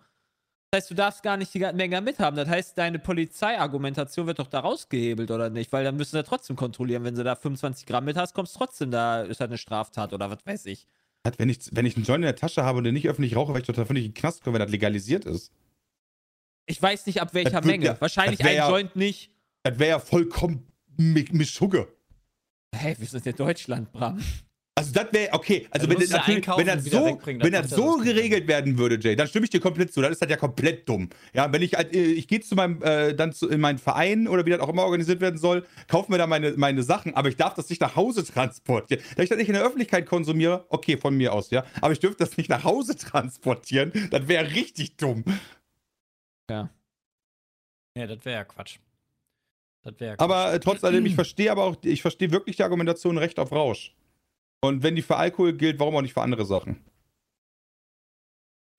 [0.71, 2.37] Das heißt, du darfst gar nicht die Menge mithaben.
[2.37, 5.73] Das heißt, deine Polizeiargumentation wird doch da rausgehebelt, oder nicht?
[5.73, 7.05] Weil dann müssen sie trotzdem kontrollieren.
[7.05, 10.29] Wenn du da 25 Gramm mit hast, kommst trotzdem da, ist halt eine Straftat oder
[10.31, 10.87] was weiß ich.
[11.27, 13.35] Hat, Wenn ich, wenn ich einen Joint in der Tasche habe und den nicht öffentlich
[13.35, 15.53] rauche, weil ich total völlig in den Knast komme, wenn das legalisiert ist.
[16.67, 17.87] Ich weiß nicht, ab welcher Menge.
[17.87, 19.31] ja- Wahrscheinlich ein ja- Joint nicht.
[19.63, 21.89] Das wäre ja vollkommen Mi- Mischugge.
[22.75, 24.21] Hey, wir sind in Deutschland, Bram.
[24.77, 27.77] Also das wäre, okay, also Ja, wenn, das ja wenn das so, wenn das ja
[27.77, 30.03] so geregelt werden würde, Jay, dann stimme ich dir komplett zu.
[30.03, 31.11] Dann ist das ja komplett dumm.
[31.33, 34.27] Ja, wenn ich halt, äh, ich gehe zu meinem, äh, dann zu, in meinen Verein
[34.27, 37.29] oder wie das auch immer organisiert werden soll, kaufe mir da meine, meine Sachen, aber
[37.29, 39.01] ich darf das nicht nach Hause transportieren.
[39.17, 42.01] Da ich das nicht in der Öffentlichkeit konsumiere, okay, von mir aus, ja, aber ich
[42.01, 45.23] dürfte das nicht nach Hause transportieren, das wäre richtig dumm.
[46.51, 46.69] Ja,
[47.95, 48.79] das wäre ja Quatsch.
[49.85, 53.19] Das wäre Aber äh, trotz alledem, ich verstehe aber auch, ich verstehe wirklich die Argumentation
[53.19, 53.95] Recht auf Rausch.
[54.61, 56.83] Und wenn die für Alkohol gilt, warum auch nicht für andere Sachen?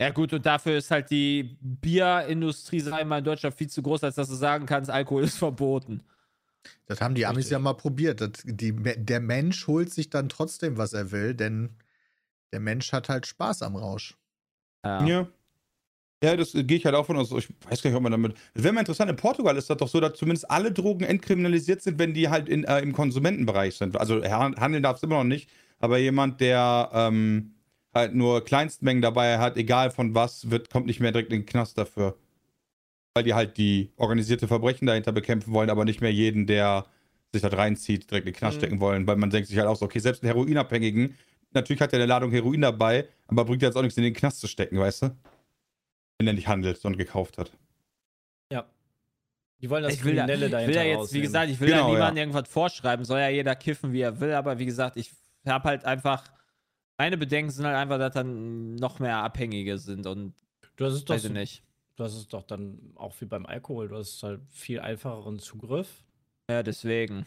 [0.01, 3.81] Ja, gut, und dafür ist halt die Bierindustrie, sag ich mal, in Deutschland viel zu
[3.81, 6.03] groß, als dass du sagen kannst, Alkohol ist verboten.
[6.87, 7.51] Das haben die Amis Richtig.
[7.51, 8.19] ja mal probiert.
[8.19, 11.77] Das, die, der Mensch holt sich dann trotzdem, was er will, denn
[12.51, 14.17] der Mensch hat halt Spaß am Rausch.
[14.83, 15.05] Ja.
[15.05, 15.27] Ja.
[16.23, 17.31] Ja, das äh, gehe ich halt auch von aus.
[17.31, 18.35] Ich weiß gar nicht, ob man damit.
[18.53, 19.09] Das wäre mal interessant.
[19.09, 22.49] In Portugal ist das doch so, dass zumindest alle Drogen entkriminalisiert sind, wenn die halt
[22.49, 23.97] in, äh, im Konsumentenbereich sind.
[23.97, 25.49] Also handeln darf es immer noch nicht.
[25.79, 27.53] Aber jemand, der ähm,
[27.93, 31.45] halt nur Kleinstmengen dabei hat, egal von was, wird, kommt nicht mehr direkt in den
[31.45, 32.17] Knast dafür.
[33.13, 36.85] Weil die halt die organisierte Verbrechen dahinter bekämpfen wollen, aber nicht mehr jeden, der
[37.33, 38.59] sich da reinzieht, direkt in den Knast Mhm.
[38.61, 39.05] stecken wollen.
[39.05, 41.15] Weil man denkt sich halt auch so, okay, selbst ein Heroinabhängigen,
[41.53, 44.39] natürlich hat er eine Ladung Heroin dabei, aber bringt jetzt auch nichts in den Knast
[44.39, 45.15] zu stecken, weißt du?
[46.17, 47.51] Wenn er nicht handelt, sondern gekauft hat.
[48.51, 48.65] Ja.
[49.61, 51.23] Die wollen das Ich will, da, Kriminelle ich will dahinter ja jetzt, wie rausnehmen.
[51.23, 52.23] gesagt, ich will Genau, ja niemandem ja.
[52.23, 55.11] irgendwas vorschreiben, soll ja jeder kiffen, wie er will, aber wie gesagt, ich
[55.45, 56.23] habe halt einfach,
[56.97, 60.33] meine Bedenken sind halt einfach, dass dann noch mehr Abhängige sind und
[60.77, 61.63] Du hast es doch weiß ich so, nicht.
[61.95, 66.03] du hast es doch dann auch wie beim Alkohol, du hast halt viel einfacheren Zugriff.
[66.49, 67.25] Ja, deswegen.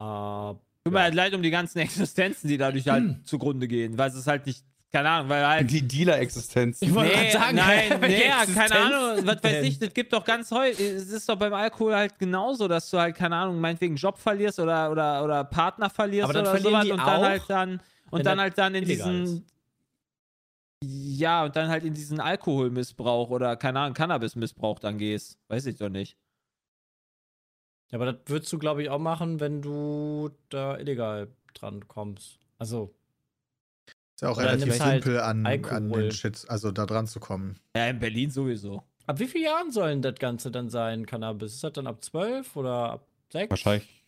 [0.00, 4.08] Äh, Tut mir halt leid um die ganzen Existenzen, die dadurch halt zugrunde gehen, weil
[4.10, 6.80] es ist halt nicht, keine Ahnung, weil halt Die Dealer-Existenz.
[6.82, 10.12] Ich wollte Nee, sagen, nein, welche nee, ja, keine Ahnung, was weiß ich, das gibt
[10.12, 13.60] doch ganz häufig, es ist doch beim Alkohol halt genauso, dass du halt, keine Ahnung,
[13.60, 17.08] meinetwegen Job verlierst oder, oder, oder Partner verlierst Aber dann oder sowas die und dann
[17.08, 19.46] auch, halt dann, und dann halt dann in diesen,
[20.82, 25.76] ja, und dann halt in diesen Alkoholmissbrauch oder, keine Ahnung, Cannabismissbrauch dann gehst, weiß ich
[25.76, 26.16] doch nicht.
[27.90, 32.38] Ja, aber das würdest du, glaube ich, auch machen, wenn du da illegal dran kommst.
[32.58, 32.94] Also,
[34.16, 36.02] Ist ja auch Oder relativ halt simpel an, an Alkohol.
[36.04, 37.60] den Shit, also da dran zu kommen.
[37.76, 38.82] Ja, in Berlin sowieso.
[39.06, 41.52] ab wie vielen Jahren sollen das Ganze dann sein, Cannabis?
[41.52, 43.50] Ist das dann ab 12 oder ab 6?
[43.50, 44.02] Wahrscheinlich.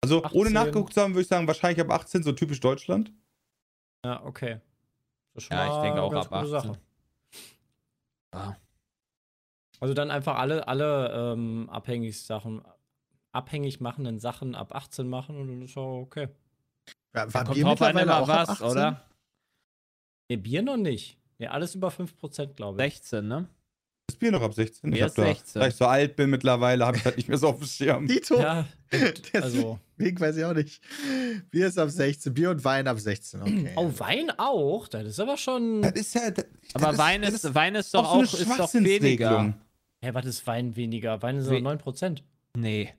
[0.00, 0.52] Also, ohne 18.
[0.52, 3.12] nachgeguckt zu haben, würde ich sagen, wahrscheinlich ab 18, so typisch Deutschland.
[4.04, 4.60] Ja, okay.
[5.50, 6.50] Ja, ich denke auch ab gute 18.
[6.50, 6.78] Sache.
[8.34, 8.56] Ja.
[9.78, 12.62] Also dann einfach alle, alle ähm, abhängig Sachen,
[13.30, 16.26] abhängig machenden Sachen ab 18 machen und dann ist auch okay.
[17.14, 18.66] Ja, war drauf an immer auch ab was, 18?
[18.66, 19.04] oder?
[20.28, 21.16] Nee, Bier noch nicht.
[21.38, 22.94] Nee, alles über 5%, glaube ich.
[22.94, 23.48] 16, ne?
[24.10, 24.90] Ist Bier noch ab 16?
[24.90, 25.60] Bier ich ist da, 16.
[25.60, 28.06] Da ich so alt bin mittlerweile, habe ich halt nicht mehr so auf dem Schirm.
[28.08, 28.40] Dito.
[28.40, 29.78] Ja, Deswegen also.
[29.98, 30.82] weiß ich auch nicht.
[31.50, 33.42] Bier ist ab 16, Bier und Wein ab 16.
[33.42, 33.72] Okay.
[33.76, 34.88] Oh, Wein auch?
[34.88, 35.82] Das ist aber schon.
[35.82, 36.30] Das ist ja.
[36.30, 39.54] Das, Aber das Wein das ist, Wein ist doch auch so auch ist doch weniger.
[40.02, 41.20] Hä, was ist Wein weniger?
[41.22, 42.22] Wein ist We- nur 9%.
[42.56, 42.92] Nee.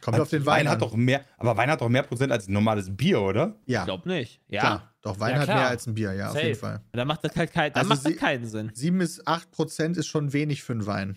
[0.00, 0.88] Kommt auf den Wein, Wein hat an.
[0.88, 3.54] doch mehr, aber Wein hat doch mehr Prozent als ein normales Bier, oder?
[3.66, 4.40] Ja, Ich glaube nicht.
[4.48, 4.60] Ja.
[4.60, 4.94] klar.
[5.02, 6.46] Doch, Wein Ja, hat mehr als ein Bier, ja, auf Safe.
[6.46, 6.80] jeden Fall.
[6.92, 8.70] Da macht das halt kein, Also macht das keinen Sinn.
[8.72, 11.16] 7 bis 8 Prozent ist schon wenig für einen Wein.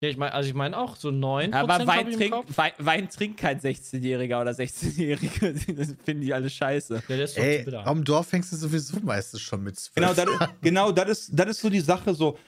[0.00, 1.52] Ja, ich meine, also ich meine auch so 9%.
[1.54, 2.56] Aber Wein ich im trinkt, Kopf.
[2.56, 5.54] Wein, Wein trinkt kein 16-Jähriger oder 16-Jährige.
[5.74, 6.94] Das finden die alle scheiße.
[7.08, 9.94] Ja, der ist Ey, am Dorf fängst du sowieso meistens schon mit 12.
[9.96, 12.14] Genau, das, genau, das ist, das ist so die Sache.
[12.14, 12.38] So,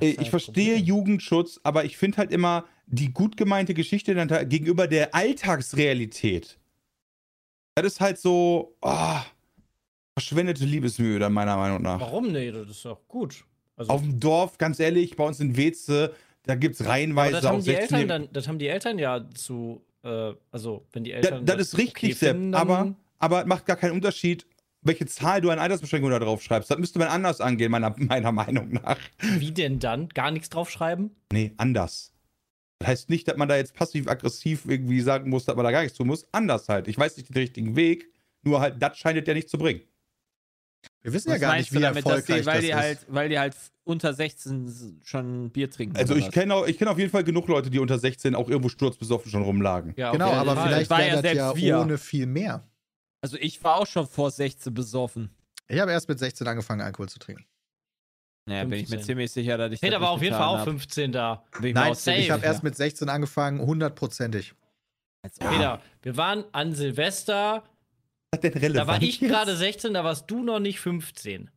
[0.00, 0.84] äh, halt ich verstehe Problem.
[0.84, 6.58] Jugendschutz, aber ich finde halt immer die gut gemeinte Geschichte dann da- gegenüber der Alltagsrealität.
[7.74, 9.18] Das ist halt so, oh,
[10.14, 12.00] verschwendete Liebesmühe, dann meiner Meinung nach.
[12.00, 12.32] Warum?
[12.32, 13.44] Nee, das ist doch gut.
[13.76, 17.44] Also, Auf dem Dorf, ganz ehrlich, bei uns in Weze, da gibt es reihenweise das
[17.44, 21.04] haben auch die 16 Eltern dann, das haben die Eltern ja zu, äh, also wenn
[21.04, 21.44] die Da, Eltern.
[21.44, 24.46] das ist richtig, okay Sepp, aber, aber macht gar keinen Unterschied,
[24.80, 26.70] welche Zahl du an Altersbeschränkung da drauf schreibst.
[26.70, 28.96] Das müsste man anders angehen, meiner, meiner Meinung nach.
[29.20, 30.08] Wie denn dann?
[30.10, 31.10] Gar nichts draufschreiben?
[31.30, 32.12] Nee, anders.
[32.78, 35.82] Das heißt nicht, dass man da jetzt passiv-aggressiv irgendwie sagen muss, dass man da gar
[35.82, 36.26] nichts tun muss.
[36.32, 36.88] Anders halt.
[36.88, 38.12] Ich weiß nicht den richtigen Weg,
[38.42, 39.80] nur halt, das scheint ja nicht zu bringen.
[41.02, 42.76] Wir wissen ja Was gar meinst nicht, wie damit, erfolgreich die, weil das die ist.
[42.76, 45.96] halt, weil die halt unter 16 schon Bier trinken.
[45.96, 48.48] Also ich kenne auch- ich kenn auf jeden Fall genug Leute, die unter 16 auch
[48.48, 49.94] irgendwo sturzbesoffen schon rumlagen.
[49.96, 50.68] Ja, auf Genau, aber Fall.
[50.68, 51.80] vielleicht War ja wäre das ja selbst wir.
[51.80, 52.68] ohne viel mehr.
[53.22, 55.30] Also ich war auch schon vor 16 besoffen.
[55.68, 57.44] Ich habe erst mit 16 angefangen, Alkohol zu trinken.
[58.48, 59.02] Naja, bin ich mir 15.
[59.06, 60.64] ziemlich sicher, dass ich Peter das war auf jeden Fall auch hab.
[60.64, 61.42] 15 da.
[61.60, 64.54] Bin ich Nein, ich habe erst mit 16 angefangen, hundertprozentig.
[65.40, 67.64] Peter, wir waren an Silvester,
[68.30, 68.76] Was denn relevant?
[68.76, 71.50] da war ich gerade 16, da warst du noch nicht 15.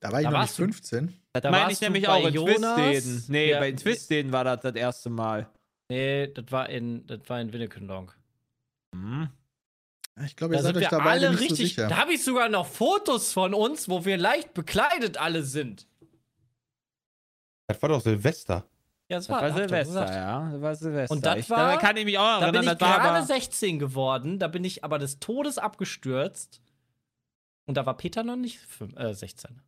[0.00, 1.14] Da war ich Da noch nicht warst du- 15.
[1.34, 2.76] Das Da meine ich nämlich auch in Jonas.
[2.76, 3.24] Twistläden.
[3.28, 3.58] Nee, Ja.
[3.60, 5.46] bei Twistläden war das das erste Mal.
[5.90, 8.16] Nee, das war in, das war in Winnekendonk.
[8.94, 9.28] Hm.
[10.24, 11.68] Ich glaube, ihr Da seid sind euch wir dabei alle nicht so richtig.
[11.68, 11.88] sicher.
[11.88, 15.86] da habe ich sogar noch Fotos von uns, wo wir leicht bekleidet alle sind.
[17.72, 18.66] Das war doch Silvester.
[19.08, 20.50] Ja, das Das war doch Silvester, ja.
[20.52, 21.14] Das war Silvester.
[21.14, 22.72] Und das ich, war- da kann ich mich auch Da bin erinnern.
[22.74, 26.60] ich das war gerade aber, 16 geworden, da bin ich aber des Todes abgestürzt.
[27.66, 29.62] Und da war Peter noch nicht fün- äh, 16.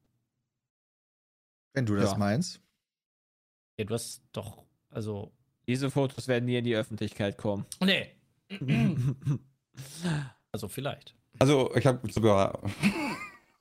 [1.75, 2.19] Wenn du das Ja.
[2.19, 2.61] meinst.
[3.79, 5.33] Ja, du hast doch, also.
[5.69, 7.65] Diese Fotos werden nie in die Öffentlichkeit kommen.
[7.81, 8.11] Nee.
[10.55, 11.15] Also vielleicht.
[11.38, 12.61] Also, ich habe sogar.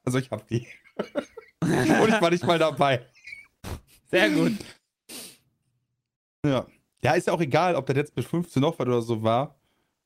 [0.03, 0.67] Also, ich habe die.
[1.61, 3.05] Und ich war nicht mal dabei.
[4.11, 4.53] Sehr gut.
[6.45, 6.65] Ja.
[7.03, 9.55] Ja, ist ja auch egal, ob das jetzt mit 15 noch was oder so war.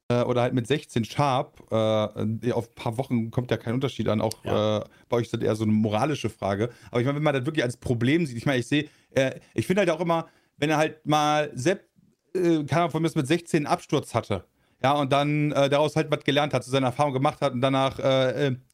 [0.09, 1.61] Äh, oder halt mit 16 sharp.
[1.71, 4.19] Äh, auf ein paar Wochen kommt ja kein Unterschied an.
[4.21, 4.79] Auch Ja.
[4.79, 6.71] äh, bei euch ist das eher so eine moralische Frage.
[6.91, 9.39] Aber ich meine, wenn man das wirklich als Problem sieht, ich meine, ich sehe, äh,
[9.53, 11.87] ich finde halt auch immer, wenn er halt mal Sepp,
[12.35, 14.43] äh, keine Ahnung, von mir mit 16 einen Absturz hatte.
[14.83, 17.61] Ja, und dann äh, daraus halt was gelernt hat, zu seiner Erfahrung gemacht hat und
[17.61, 17.97] danach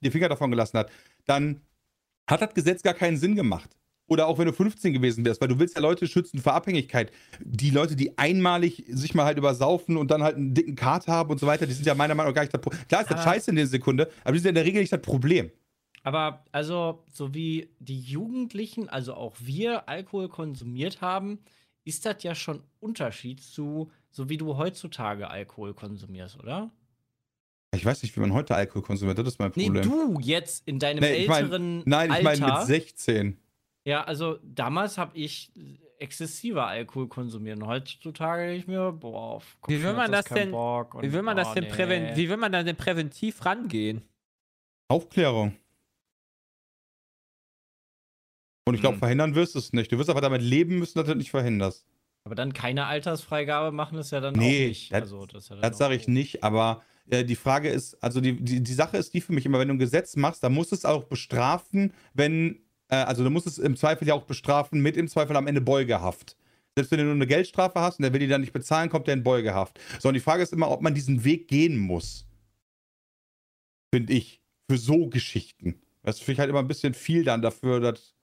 [0.02, 0.90] die Finger davon gelassen hat,
[1.28, 1.62] dann
[2.28, 3.70] hat das Gesetz gar keinen Sinn gemacht.
[4.12, 7.14] Oder auch wenn du 15 gewesen wärst, weil du willst ja Leute schützen vor Abhängigkeit.
[7.40, 11.30] Die Leute, die einmalig sich mal halt übersaufen und dann halt einen dicken Kater haben
[11.30, 12.86] und so weiter, die sind ja meiner Meinung nach gar nicht das Problem.
[12.90, 13.24] Klar ist das Ah.
[13.24, 15.50] scheiße in der Sekunde, aber die sind ja in der Regel nicht das Problem.
[16.04, 21.40] Aber also, so wie die Jugendlichen, also auch wir Alkohol konsumiert haben,
[21.86, 26.70] ist das ja schon Unterschied zu, so wie du heutzutage Alkohol konsumierst, oder?
[27.74, 29.84] Ich weiß nicht, wie man heute Alkohol konsumiert, das ist mein Nee, Problem.
[29.84, 33.38] du jetzt in deinem Nee, ich mein- älteren Nein, ich meine mit 16.
[33.86, 35.52] Ja, also damals habe ich
[35.98, 37.58] exzessiver Alkohol konsumiert.
[37.60, 41.22] Und heutzutage denke ich mir, boah, auf Wie will man das denn- und, Wie will
[41.22, 41.70] man das oh, denn nee.
[41.70, 44.04] präven wie will man dann denn präventiv rangehen?
[44.90, 45.56] Aufklärung.
[48.68, 49.00] Und ich glaube, Hm.
[49.00, 49.92] verhindern wirst du es nicht.
[49.92, 51.86] Du wirst aber damit leben müssen, dass du das nicht verhinderst.
[52.24, 54.92] Aber dann keine Altersfreigabe machen ist ja dann Nee, auch nicht.
[54.92, 58.34] das- also, das ja Das sage ich nicht, aber äh, die Frage ist, also die,
[58.40, 60.72] die, die Sache ist die für mich immer, wenn du ein Gesetz machst, dann musst
[60.72, 62.62] du es auch bestrafen, wenn,
[62.92, 65.62] äh, also du musst es im Zweifel ja auch bestrafen mit im Zweifel am Ende
[65.62, 66.38] Beugehaft.
[66.76, 69.08] Selbst wenn du nur eine Geldstrafe hast und der will die dann nicht bezahlen, kommt
[69.08, 69.80] der in Beugehaft.
[70.00, 72.28] So, und die Frage ist immer, ob man diesen Weg gehen muss.
[73.94, 74.42] Finde ich.
[74.70, 75.82] Für so Geschichten.
[76.02, 78.16] Das finde ich halt immer ein bisschen viel dann dafür, dass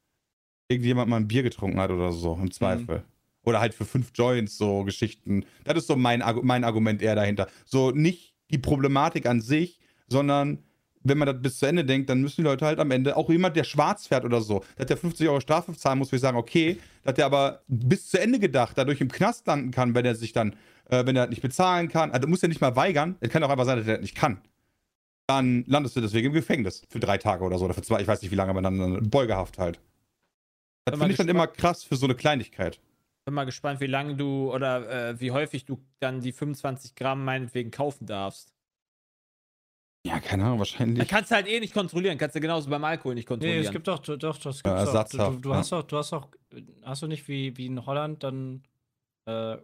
[0.68, 3.04] irgendjemand mal ein Bier getrunken hat oder so, im Zweifel.
[3.44, 5.44] Oder halt für fünf Joints, so Geschichten.
[5.64, 7.48] Das ist so mein, mein Argument eher dahinter.
[7.66, 10.64] So nicht die Problematik an sich, sondern
[11.08, 13.28] wenn man das bis zu Ende denkt, dann müssen die Leute halt am Ende, auch
[13.30, 16.22] jemand, der schwarz fährt oder so, dass der 50 Euro Strafe zahlen muss, würde ich
[16.22, 20.04] sagen, okay, dass der aber bis zu Ende gedacht dadurch im Knast landen kann, wenn
[20.04, 20.54] er sich dann,
[20.88, 22.10] äh, wenn er das nicht bezahlen kann.
[22.10, 23.16] Also muss er nicht mal weigern.
[23.20, 24.40] Es kann auch einfach sein, dass er das nicht kann.
[25.26, 28.08] Dann landest du deswegen im Gefängnis für drei Tage oder so oder für zwei, ich
[28.08, 29.78] weiß nicht wie lange, aber dann Beugehaft halt.
[30.86, 32.80] Das finde ich dann immer krass für so eine Kleinigkeit.
[33.26, 37.26] Bin mal gespannt, wie lange du oder äh, wie häufig du dann die 25 Gramm
[37.26, 38.54] meinetwegen kaufen darfst.
[40.06, 41.08] Ja, keine Ahnung, Da wahrscheinlich.
[41.08, 42.16] kannst du halt eh nicht kontrollieren.
[42.18, 43.64] Kannst du genauso beim Alkohol nicht Nee, kontrollieren.
[43.64, 44.62] es gibt doch, doch, das gibt's.
[44.62, 45.56] Du, Ersatzhaft, du, du ja.
[45.56, 46.28] hast doch, du hast doch,
[46.84, 48.62] hast du nicht wie, wie in Holland dann,
[49.26, 49.58] äh, äh,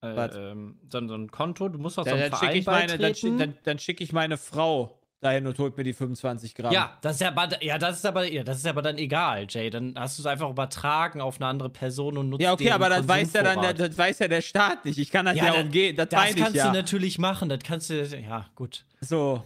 [0.00, 0.36] Was?
[0.36, 2.88] ähm, dann so ein Konto, du musst doch so dann einen dann schicke Verein ich,
[2.88, 6.54] meine, dann, schick- dann, dann schick ich meine Frau dahin und holt mir die 25
[6.56, 6.72] Gramm.
[6.72, 9.46] ja, das ist ja, aber, ja, das ist aber, ja, das ist aber dann egal,
[9.48, 9.70] Jay.
[9.70, 12.88] Dann hast du es einfach übertragen auf eine andere Person und nutzt Ja, okay, aber
[12.88, 14.98] das weiß ja dann das weiß ja der Staat nicht.
[14.98, 15.96] Ich kann das ja, Ja, das- umgehen.
[15.96, 16.66] Das, Das meine ich kannst ja.
[16.70, 18.84] du natürlich machen, das kannst du, ja, gut.
[19.00, 19.42] So.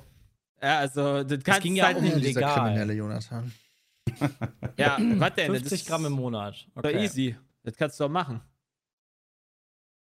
[0.63, 2.17] Ja, also, das kannst ging ja halt um nicht.
[2.23, 2.55] legal.
[2.55, 3.53] kriminelle Jonathan.
[4.79, 5.47] Ja, was denn?
[5.47, 6.67] 50 das ist Gramm im Monat.
[6.75, 7.03] Okay.
[7.03, 7.37] easy.
[7.63, 8.41] Das kannst du doch machen.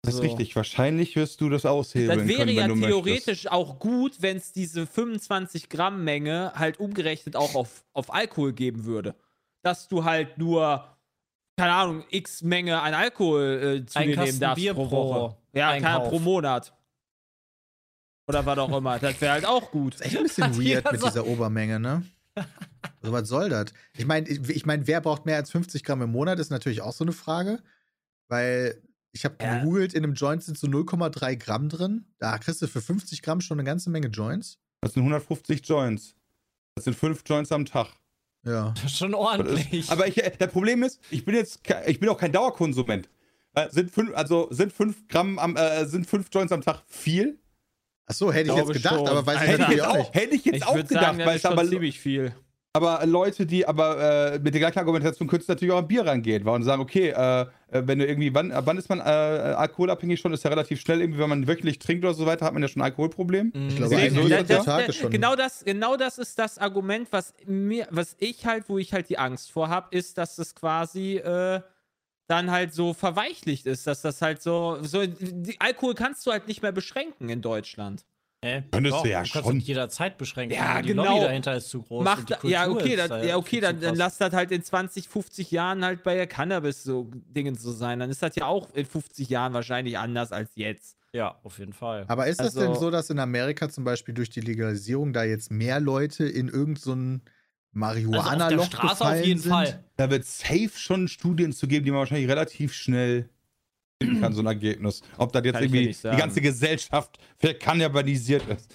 [0.02, 0.22] Das ist So.
[0.24, 0.56] richtig.
[0.56, 3.52] Wahrscheinlich wirst du das aushebeln Das wäre können, ja theoretisch möchtest.
[3.52, 8.84] auch gut, wenn es diese 25 Gramm Menge halt umgerechnet auch auf, auf Alkohol geben
[8.84, 9.14] würde.
[9.62, 10.84] Dass du halt nur,
[11.56, 14.96] keine Ahnung, x Menge an Alkohol äh, zu Ein dir nehmen darfst Bier pro pro
[15.08, 15.36] Woche.
[15.52, 16.08] Ja, keine, Einkauf.
[16.08, 16.72] pro Monat.
[18.32, 18.98] Oder was auch immer.
[18.98, 19.94] Das wäre halt auch gut.
[19.94, 22.02] Ist echt ein bisschen Hat weird mit so- dieser Obermenge, ne?
[23.02, 23.66] Also, was soll das?
[23.96, 26.80] Ich meine, ich, ich mein, wer braucht mehr als 50 Gramm im Monat, ist natürlich
[26.80, 27.62] auch so eine Frage.
[28.28, 28.80] Weil
[29.12, 29.58] ich habe Ja.
[29.58, 32.06] gegoogelt, in einem Joint sind so 0,3 Gramm drin.
[32.18, 34.58] Da kriegst du für 50 Gramm schon eine ganze Menge Joints.
[34.80, 36.14] Das sind 150 Joints.
[36.74, 37.88] Das sind fünf Joints am Tag.
[38.44, 38.70] Ja.
[38.74, 39.72] Das ist schon Das ordentlich.
[39.72, 43.08] ist, aber ich, das Problem ist, ich bin jetzt, ich bin auch kein Dauerkonsument.
[43.54, 47.38] Äh, sind fünf, also sind fünf Gramm am, äh, sind fünf Joints am Tag viel?
[48.06, 49.08] Ach so, hätte ich jetzt Glaube gedacht, schon.
[49.08, 49.52] aber weiß ich Alter.
[49.52, 50.14] Hätte ich natürlich jetzt auch nicht.
[50.14, 52.32] hätte ich jetzt Ich auch gedacht, sagen, weil es aber, ziemlich viel.
[52.74, 56.04] aber Leute, die aber äh, mit der gleichen Argumentation könntest du natürlich auch an Bier
[56.06, 57.46] rangehen, weil und sagen, okay, äh, äh,
[57.86, 60.32] wenn du irgendwie, wann, wann ist man äh, alkoholabhängig schon?
[60.32, 62.68] Ist ja relativ schnell irgendwie, wenn man wirklich trinkt oder so weiter, hat man ja
[62.68, 63.52] schon ein Alkoholproblem.
[63.54, 63.68] Mhm.
[63.68, 65.10] Ich glaube, eigentlich das- das- Tag schon.
[65.10, 69.08] Genau das, genau das ist das Argument, was mir, was ich halt, wo ich halt
[69.08, 71.60] die Angst vor habe, ist, dass das quasi äh,
[72.28, 76.48] dann halt so verweichlicht ist, dass das halt so, so die Alkohol kannst du halt
[76.48, 78.04] nicht mehr beschränken in Deutschland.
[78.44, 78.64] Hä?
[78.72, 79.58] Könntest Doch, du ja kannst schon.
[79.60, 80.56] das jederzeit beschränken.
[80.56, 81.04] Ja, die genau.
[81.04, 82.04] Lobby dahinter ist zu groß.
[82.04, 84.32] Macht, und die Kultur ja, okay, ist dann, halt ja, okay dann, dann lass das
[84.32, 88.00] halt in 20, 50 Jahren halt bei der Cannabis so Dingen so sein.
[88.00, 90.96] Dann ist das ja auch in 50 Jahren wahrscheinlich anders als jetzt.
[91.12, 92.04] Ja, auf jeden Fall.
[92.08, 95.22] Aber ist das denn Also- so, dass in Amerika zum Beispiel durch die Legalisierung da
[95.22, 97.20] jetzt mehr Leute in irgendein so
[97.74, 99.50] also Marihuana-Loch der Straße gefallen auf jeden sind?
[99.50, 99.84] Fall.
[99.96, 103.28] Da wird safe schon Studien zu geben, die man wahrscheinlich relativ schnell
[104.02, 105.02] finden kann, so ein Ergebnis.
[105.16, 108.74] Ob das jetzt Kann irgendwie die ganze Gesellschaft verkannibalisiert ist.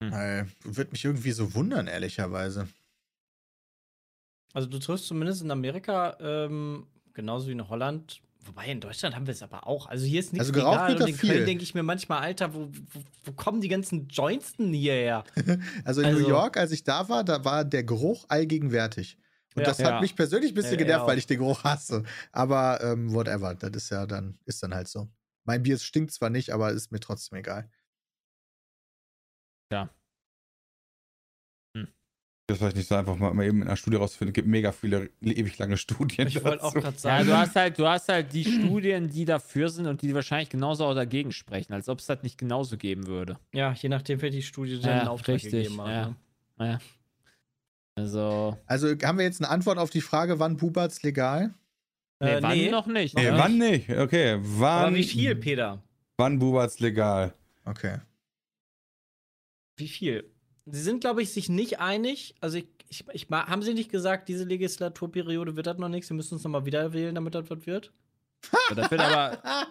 [0.00, 2.68] Weil, Würde mich irgendwie so wundern, ehrlicherweise.
[4.52, 9.26] Also du triffst zumindest in Amerika, ähm, genauso wie in Holland, wobei in Deutschland haben
[9.26, 9.86] wir es aber auch.
[9.86, 11.30] Also hier ist nichts Also geraucht legal wird und in viel.
[11.30, 15.24] Köln denke ich mir manchmal, Alter, wo, wo, wo kommen die ganzen Joints denn hierher?
[15.84, 19.16] Also in Also- New York, als ich da war, da war der Geruch allgegenwärtig.
[19.54, 19.68] Und Ja.
[19.68, 20.00] das hat Ja.
[20.00, 22.04] mich persönlich ein bisschen Ja, genervt, ja, weil ich den Geruch hasse.
[22.32, 25.08] Aber ähm, whatever, das ist ja dann, ist dann halt so.
[25.44, 27.68] Mein Bier stinkt zwar nicht, aber ist mir trotzdem egal.
[32.52, 34.30] Das vielleicht nicht so einfach mal, mal eben in einer Studie rausfinden.
[34.32, 36.28] Es gibt mega viele ewig lange Studien.
[36.28, 37.26] Ich wollte auch gerade Ja, sagen.
[37.26, 40.84] du hast halt, du hast halt die Studien, die dafür sind und die wahrscheinlich genauso
[40.84, 43.38] auch dagegen sprechen, als ob es das nicht genauso geben würde.
[43.52, 45.88] Ja, je nachdem, wer die Studie dann Ja, Auftrag richtig, gegeben hat.
[45.88, 46.06] ja.
[46.58, 46.70] Ne?
[46.72, 46.78] Ja.
[47.94, 48.56] Also.
[48.66, 51.54] Also haben wir jetzt eine Antwort auf die Frage, wann Bubat's legal?
[52.20, 52.70] Nee, Äh, wann nee.
[52.70, 53.16] noch nicht.
[53.16, 53.38] Nee, ne?
[53.38, 53.90] wann nicht?
[53.90, 54.86] Okay, wann?
[54.86, 55.82] Aber wie viel, Peter?
[56.16, 57.32] Wann Bubat's legal?
[57.64, 57.98] Okay.
[59.76, 60.24] Wie viel?
[60.66, 62.34] Sie sind, glaube ich, sich nicht einig.
[62.40, 66.08] Also, ich, ich, ich, haben Sie nicht gesagt, diese Legislaturperiode wird das noch nichts?
[66.08, 67.92] Sie müssen uns nochmal wieder wählen, damit das was wird?
[68.74, 69.68] Das wird aber.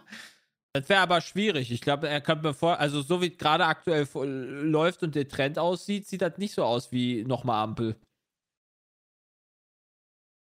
[0.73, 1.69] Das wäre aber schwierig.
[1.71, 5.27] Ich glaube, er kann mir vor, also so wie es gerade aktuell läuft und der
[5.27, 7.97] Trend aussieht, sieht das nicht so aus wie nochmal Ampel.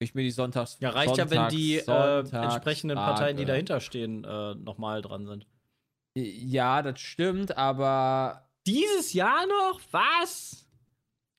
[0.01, 0.79] Ich mir die Sonntags.
[0.81, 5.27] Ja, reicht ja, wenn die äh, Sonntags- entsprechenden Parteien, die dahinter stehen, äh, nochmal dran
[5.27, 5.47] sind.
[6.17, 9.81] Ja, das stimmt, aber Dieses Jahr noch?
[9.91, 10.67] Was?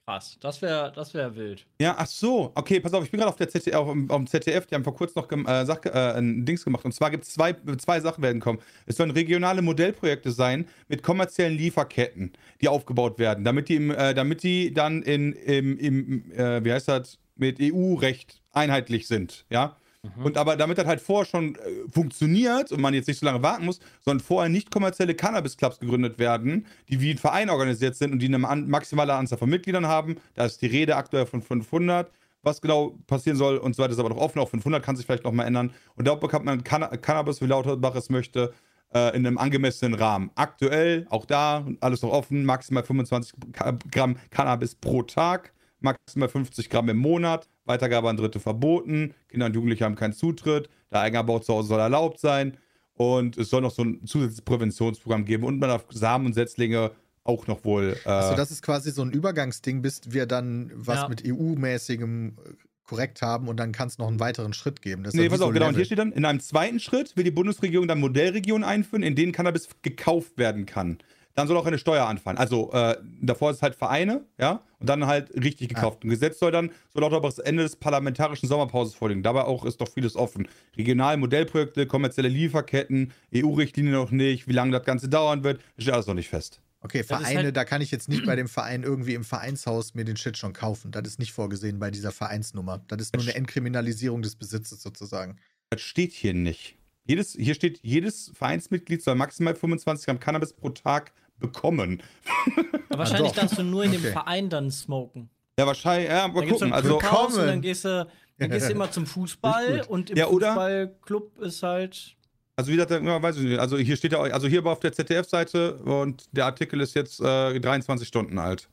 [0.08, 0.38] Krass.
[0.40, 1.66] Das wäre das wär wild.
[1.82, 2.54] Ja, ach so.
[2.56, 4.86] Okay, pass auf, ich bin gerade auf, der ZDF, auf, auf dem ZDF, die haben
[4.86, 6.86] vor kurzem noch äh, Sach, äh, ein Dings gemacht.
[6.86, 8.60] Und zwar gibt es zwei, zwei Sachen werden kommen.
[8.86, 14.14] Es sollen regionale Modellprojekte sein mit kommerziellen Lieferketten, die aufgebaut werden, damit die, im, äh,
[14.14, 19.76] damit die dann in, im, im äh, wie heißt das, mit EU-Recht einheitlich sind, ja.
[20.24, 21.60] Und aber damit das halt vorher schon äh,
[21.92, 26.18] funktioniert und man jetzt nicht so lange warten muss, sondern vorher nicht kommerzielle Cannabis-Clubs gegründet
[26.18, 30.16] werden, die wie ein Verein organisiert sind und die eine maximale Anzahl von Mitgliedern haben.
[30.36, 32.12] Da ist die Rede aktuell von 500.
[32.44, 34.40] Was genau passieren soll und so weiter ist aber noch offen.
[34.40, 35.74] Auch 500 kann sich vielleicht noch mal ändern.
[35.96, 38.54] Und da bekommt man Canna Cannabis, wie Lauterbach es möchte,
[38.94, 40.32] äh, in einem angemessenen Rahmen.
[40.36, 46.70] Aktuell, auch da, alles noch offen, maximal 25 Ka- Gramm Cannabis pro Tag, maximal 50
[46.70, 47.50] Gramm im Monat.
[47.68, 49.14] Weitergabe an Dritte verboten.
[49.30, 50.70] Kinder und Jugendliche haben keinen Zutritt.
[50.92, 52.58] Der Eigenanbau zu Hause soll erlaubt sein.
[52.94, 55.44] Und es soll noch so ein zusätzliches Präventionsprogramm geben.
[55.44, 56.92] Und man darf Samen und Setzlinge
[57.24, 57.98] auch noch wohl.
[58.06, 61.10] Äh, Also das ist quasi so ein Übergangsding, bis wir dann was Ja.
[61.10, 62.54] mit EU-mäßigem äh,
[62.88, 65.04] korrekt haben und dann kann es noch einen weiteren Schritt geben.
[65.04, 65.66] Das ist Nee, pass so auf, ein genau.
[65.68, 65.80] Und Level.
[65.82, 69.34] hier steht dann, in einem zweiten Schritt will die Bundesregierung dann Modellregionen einführen, in denen
[69.34, 70.98] Cannabis gekauft werden kann.
[71.38, 72.40] Dann soll auch eine Steuer anfallen.
[72.40, 76.04] Also äh, davor ist es halt Vereine, ja, und dann halt richtig gekauft.
[76.04, 79.22] Ein Gesetz soll dann, soll auch noch das Ende des parlamentarischen Sommerpauses vorliegen.
[79.22, 80.48] Dabei auch ist doch vieles offen.
[80.76, 86.08] Regional Modellprojekte, kommerzielle Lieferketten, EU-Richtlinie noch nicht, wie lange das Ganze dauern wird, steht alles
[86.08, 86.60] noch nicht fest.
[86.82, 89.94] Okay, Das Vereine, halt- da kann ich jetzt nicht bei dem Verein irgendwie im Vereinshaus
[89.94, 90.90] mir den Shit schon kaufen.
[90.90, 92.84] Das ist nicht vorgesehen bei dieser Vereinsnummer.
[92.88, 95.36] Das ist nur eine Entkriminalisierung des Besitzes sozusagen.
[95.70, 96.78] Das steht hier nicht.
[97.06, 102.02] Jedes, hier steht, jedes Vereinsmitglied soll maximal 25 Gramm Cannabis pro Tag bekommen.
[102.90, 103.42] Aber wahrscheinlich doch.
[103.42, 104.12] darfst du nur in dem Okay.
[104.12, 105.30] Verein dann smoken.
[105.60, 106.68] Ja, wahrscheinlich, ja, mal gucken.
[106.68, 108.08] ein Also, und dann gehst du,
[108.38, 112.16] dann gehst du immer zum Fußball und im Ja, oder- Fußballclub ist halt.
[112.56, 113.60] Also wie gesagt, ja, weiß ich nicht.
[113.60, 117.20] Also hier steht ja, also hier aber auf der ZDF-Seite und der Artikel ist jetzt
[117.22, 118.68] äh, 23 Stunden alt.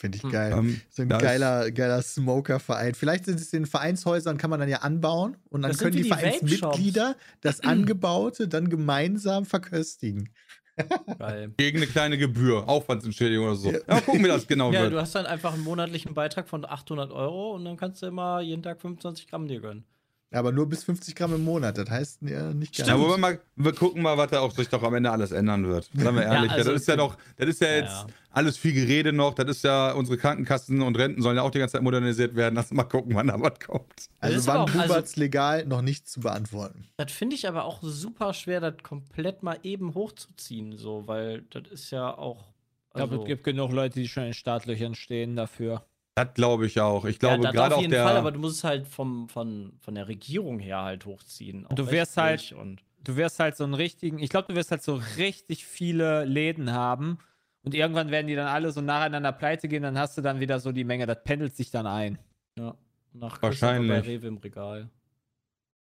[0.00, 0.30] Finde ich Hm.
[0.30, 0.52] geil.
[0.56, 2.94] Ähm, So ein geiler, geiler Smoker-Verein.
[2.94, 6.02] Vielleicht sind es in Vereinshäusern, kann man dann ja anbauen und dann Das können die
[6.02, 10.28] die Vereinsmitglieder das Angebaute dann gemeinsam verköstigen.
[11.18, 11.52] Geil.
[11.58, 13.70] Gegen eine kleine Gebühr, Aufwandsentschädigung oder so.
[13.70, 13.78] Ja.
[13.88, 14.92] Ja, gucken, wie das genau Ja, wird.
[14.92, 18.40] du hast dann einfach einen monatlichen Beitrag von 800 Euro und dann kannst du immer
[18.40, 19.84] jeden Tag 25 Gramm dir gönnen.
[20.30, 21.78] Aber nur bis 50 Gramm im Monat.
[21.78, 23.00] Das heißt ja nicht Ja, ganz.
[23.00, 25.66] aber wir, mal, wir gucken mal, was da auch sich doch am Ende alles ändern
[25.66, 25.88] wird.
[25.94, 26.50] Sagen wir ehrlich.
[26.50, 28.06] Ja, also- das ist ja noch, das ist ja Ja, jetzt ja.
[28.32, 29.32] alles viel Gerede noch.
[29.32, 32.56] Das ist ja, unsere Krankenkassen und Renten sollen ja auch die ganze Zeit modernisiert werden.
[32.56, 34.08] Lass mal gucken, wann da was kommt.
[34.20, 36.86] Also wann auch- also- legal, noch nicht zu beantworten.
[36.98, 41.62] Das finde ich aber auch super schwer, das komplett mal eben hochzuziehen, so, weil das
[41.70, 42.44] ist ja auch.
[42.88, 45.84] Ich glaube, also- es gibt genug Leute, die schon in Startlöchern stehen dafür.
[46.24, 47.04] Das glaube ich auch.
[47.04, 48.04] Ich ja, glaube, das gerade auf jeden der.
[48.04, 51.66] Fall, aber du musst es halt vom, von, von der Regierung her halt hochziehen.
[51.66, 54.70] auch du wirst halt- Und Du wirst halt so einen richtigen, ich glaube, du wirst
[54.72, 57.18] halt so richtig viele Läden haben
[57.62, 60.58] und irgendwann werden die dann alle so nacheinander pleite gehen, dann hast du dann wieder
[60.58, 62.18] so die Menge, das pendelt sich dann ein.
[62.58, 62.74] ja,
[63.12, 63.88] nach Wahrscheinlich.
[63.88, 64.90] bei Rewe im Regal.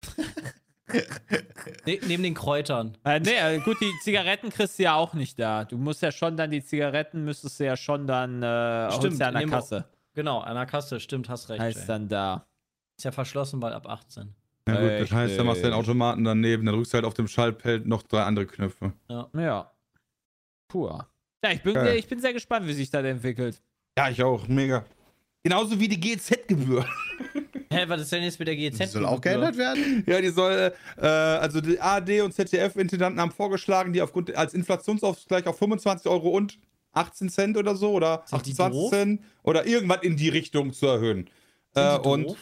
[1.87, 2.97] ne, neben den Kräutern.
[3.05, 5.65] Äh, nee, äh, gut, die Zigaretten kriegst du ja auch nicht da.
[5.65, 9.21] Du musst ja schon dann, die Zigaretten müsstest du ja schon dann, äh, Stimmt, holst
[9.21, 9.85] ja an der Kasse.
[10.15, 11.61] Genau, an der Kasse, stimmt, hast recht.
[11.61, 11.87] Heißt ey.
[11.87, 12.47] dann da.
[12.97, 14.35] Ist ja verschlossen, weil ab 18.
[14.69, 15.75] Ja gut, das heißt, dann machst du den.
[15.75, 18.93] Automaten daneben, dann drückst du halt auf dem Schaltpult noch drei andere Knöpfe.
[19.09, 19.71] Ja.
[20.69, 21.07] Pur.
[21.45, 21.97] Ja, ich bin, Geil.
[21.97, 23.61] ich bin sehr gespannt, wie sich das entwickelt.
[23.99, 24.85] Ja, ich auch, mega.
[25.43, 26.87] Genauso wie die GZ-Gebühr.
[27.71, 28.79] Hä, was ist denn jetzt mit der GZ?
[28.79, 30.05] Die soll auch geändert werden?
[30.07, 35.47] Ja, die soll, äh, also die ARD und ZDF-Intendanten haben vorgeschlagen, die aufgrund als Inflationsausgleich
[35.47, 36.59] auf 25 Euro und
[36.95, 38.91] 18 Cent oder so oder Sind die 28 doof?
[38.91, 41.29] Cent oder irgendwas in die Richtung zu erhöhen.
[41.75, 42.37] Äh, und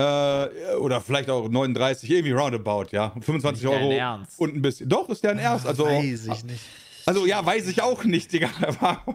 [0.00, 3.10] äh, oder vielleicht auch 39, irgendwie roundabout, ja.
[3.20, 4.38] 25 Nicht dein Euro Ernst.
[4.38, 4.88] und ein bisschen.
[4.88, 5.66] Doch, ist deren Ernst.
[5.66, 6.60] Also, Weiß ich nicht.
[7.06, 8.48] also ja, weiß ich auch nicht, Digga.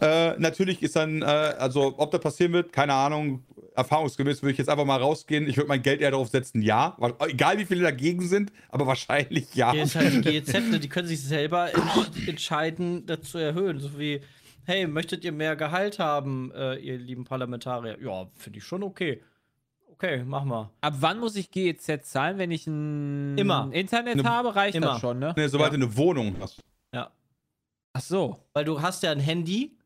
[0.00, 3.44] Äh, natürlich ist dann, äh, also ob das passieren wird, keine Ahnung.
[3.74, 5.48] Erfahrungsgemäß würde ich jetzt einfach mal rausgehen.
[5.48, 6.96] Ich würde mein Geld eher darauf setzen, ja.
[7.26, 9.72] Egal wie viele dagegen sind, aber wahrscheinlich ja.
[9.72, 13.80] Hier ist halt die GEZ, ne, die können sich selber entsch- entscheiden, das zu erhöhen.
[13.80, 14.20] So wie,
[14.64, 17.98] hey, möchtet ihr mehr Gehalt haben, äh, ihr lieben Parlamentarier?
[18.00, 19.22] Ja, finde ich schon okay.
[19.92, 20.70] Okay, mach mal.
[20.80, 23.70] Ab wann muss ich GEZ zahlen, wenn ich ein Immer.
[23.72, 24.54] Internet Ne- habe?
[24.54, 24.86] Reicht immer.
[24.88, 25.34] das schon, ne?
[25.36, 25.78] Nee, sobald Ja.
[25.78, 26.60] du eine Wohnung hast.
[26.92, 27.10] Ja.
[27.92, 28.38] Ach so.
[28.52, 29.76] Weil du hast ja ein Handy.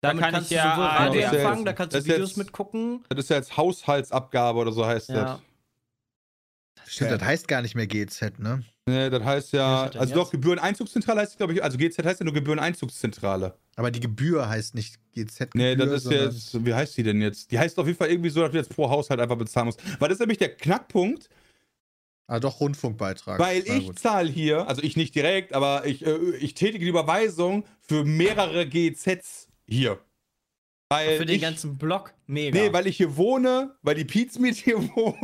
[0.00, 1.72] Da damit kann kannst ich du ja sowohl ARD Radio Das ja empfangen, jetzt- da
[1.72, 3.04] kannst du das Videos jetzt- mitgucken.
[3.08, 5.14] Das ist ja jetzt Haushaltsabgabe oder so heißt Ja.
[5.24, 5.40] das.
[6.90, 8.62] Stimmt, das heißt gar nicht mehr GZ, ne?
[8.86, 10.16] Nee, das heißt Ja, denn also jetzt?
[10.16, 13.58] doch, Gebühreneinzugszentrale heißt, glaube ich, also GZ heißt ja nur Gebühreneinzugszentrale.
[13.76, 15.54] Aber die Gebühr heißt nicht GZ.
[15.54, 17.50] Nee, Gebühr, das ist jetzt, wie heißt die denn jetzt?
[17.50, 19.82] Die heißt auf jeden Fall irgendwie so, dass du jetzt pro Haushalt einfach bezahlen musst.
[20.00, 21.28] Weil das ist nämlich der Knackpunkt,
[22.28, 23.38] Ah, doch, Rundfunkbeitrag.
[23.38, 23.98] weil Na ich gut.
[23.98, 28.66] zahle hier, also ich nicht direkt, aber ich, äh, ich tätige die Überweisung für mehrere
[28.66, 29.98] GZs hier.
[30.90, 32.58] Weil Für den ich, ganzen Block mega.
[32.58, 35.16] Nee, weil ich hier wohne, weil die Pizmeet hier wohnt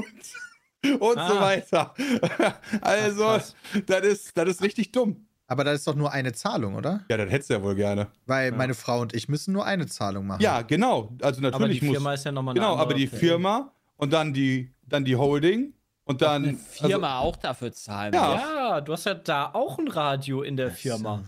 [1.00, 1.40] und so Ah.
[1.40, 1.94] weiter.
[2.82, 3.42] Also, Ach,
[3.86, 5.26] das ist, das ist richtig dumm.
[5.46, 7.04] Aber das ist doch nur eine Zahlung, oder?
[7.10, 8.08] Ja, das hättest du ja wohl gerne.
[8.26, 8.56] Weil Ja.
[8.56, 10.40] meine Frau und ich müssen nur eine Zahlung machen.
[10.42, 11.14] Ja, genau.
[11.22, 11.92] Also aber die natürlich muss.
[11.96, 15.74] Firma ist ja nochmal eine Genau, aber die Firma und dann die, dann die Holding
[16.04, 16.44] und dann.
[16.44, 18.12] Eine Firma auch dafür zahlen.
[18.14, 18.30] Ja.
[18.32, 18.40] muss.
[18.40, 21.22] Ja, du hast ja da auch ein Radio in der Firma.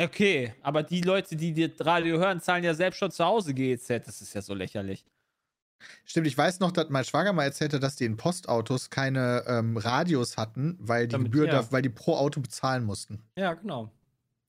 [0.00, 3.88] Okay, aber die Leute, die das Radio hören, zahlen ja selbst schon zu Hause GEZ.
[4.06, 5.04] Das ist ja so lächerlich.
[6.04, 9.44] Stimmt, ich weiß noch, dass mein Schwager mal erzählt hat, dass die in Postautos keine
[9.46, 11.62] ähm, Radios hatten, weil die Damit- Gebühr, ja.
[11.62, 13.22] da, weil die pro Auto bezahlen mussten.
[13.36, 13.90] Ja, genau.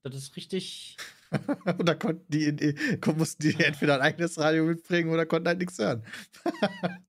[0.04, 0.98] Das ist richtig.
[1.78, 2.76] Und da konnten die, in, die
[3.16, 6.04] mussten die entweder ein eigenes Radio mitbringen oder konnten halt nichts hören.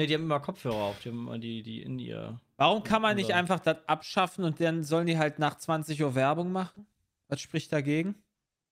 [0.00, 2.40] Ne, die haben immer Kopfhörer auf, die haben immer die, die in ihr.
[2.56, 6.00] Warum kann man nicht Oder- einfach das abschaffen und dann sollen die halt nach 20
[6.00, 6.86] Uhr Werbung machen?
[7.28, 8.14] Was spricht dagegen?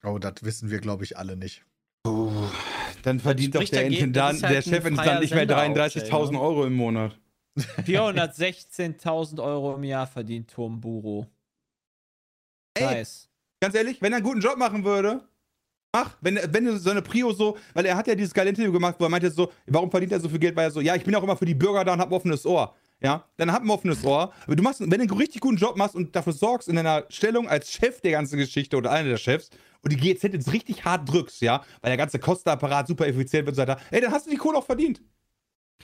[0.03, 1.65] Oh, das wissen wir, glaube ich, alle nicht.
[2.07, 2.31] Oh,
[3.03, 6.41] dann verdient doch der dagegen, Intendant, halt der Chefintendant nicht mehr Sender auch, 33.000 ne?
[6.41, 7.19] Euro im Monat.
[7.57, 11.27] 416.000 Euro im Jahr verdient Tom Buro.
[12.75, 12.85] Ey.
[12.85, 13.29] Nice.
[13.61, 15.27] Ganz ehrlich, wenn er einen guten Job machen würde,
[15.93, 18.73] mach, wenn, wenn du so eine Prio so, weil er hat ja dieses geile Interview
[18.73, 20.95] gemacht, wo er meinte so, warum verdient er so viel Geld, weil er so, ja,
[20.95, 22.77] ich bin auch immer für die Bürger da und hab ein offenes Ohr.
[23.03, 24.33] Ja, dann hab ein offenes Ohr.
[24.47, 27.05] Aber du machst, wenn du einen richtig guten Job machst und dafür sorgst in deiner
[27.11, 29.51] Stellung als Chef der ganzen Geschichte oder einer der Chefs
[29.83, 33.49] und die GZ jetzt richtig hart drückst, ja, weil der ganze Kostenapparat super effizient wird
[33.49, 35.03] und so weiter, ey, dann hast du die Kohle auch verdient.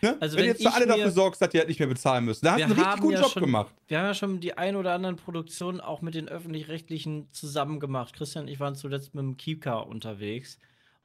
[0.01, 0.17] Ne?
[0.21, 2.25] Also wenn, wenn du jetzt für alle dafür sorgst, dass die halt nicht mehr bezahlen
[2.25, 2.47] müssen.
[2.47, 3.75] Da hast du einen richtig guten ja Job schon- gemacht.
[3.89, 8.15] Wir haben ja schon die ein oder anderen Produktionen auch mit den öffentlich-rechtlichen zusammen gemacht.
[8.15, 10.59] Christian und ich waren zuletzt mit dem Kika unterwegs.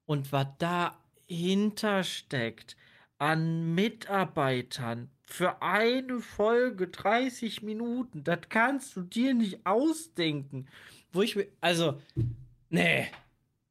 [0.05, 2.78] Und was dahinter steckt
[3.18, 10.67] an Mitarbeitern für eine Folge 30 Minuten, das kannst du dir nicht ausdenken.
[11.11, 12.01] Wo ich mir, also,
[12.69, 13.07] nee.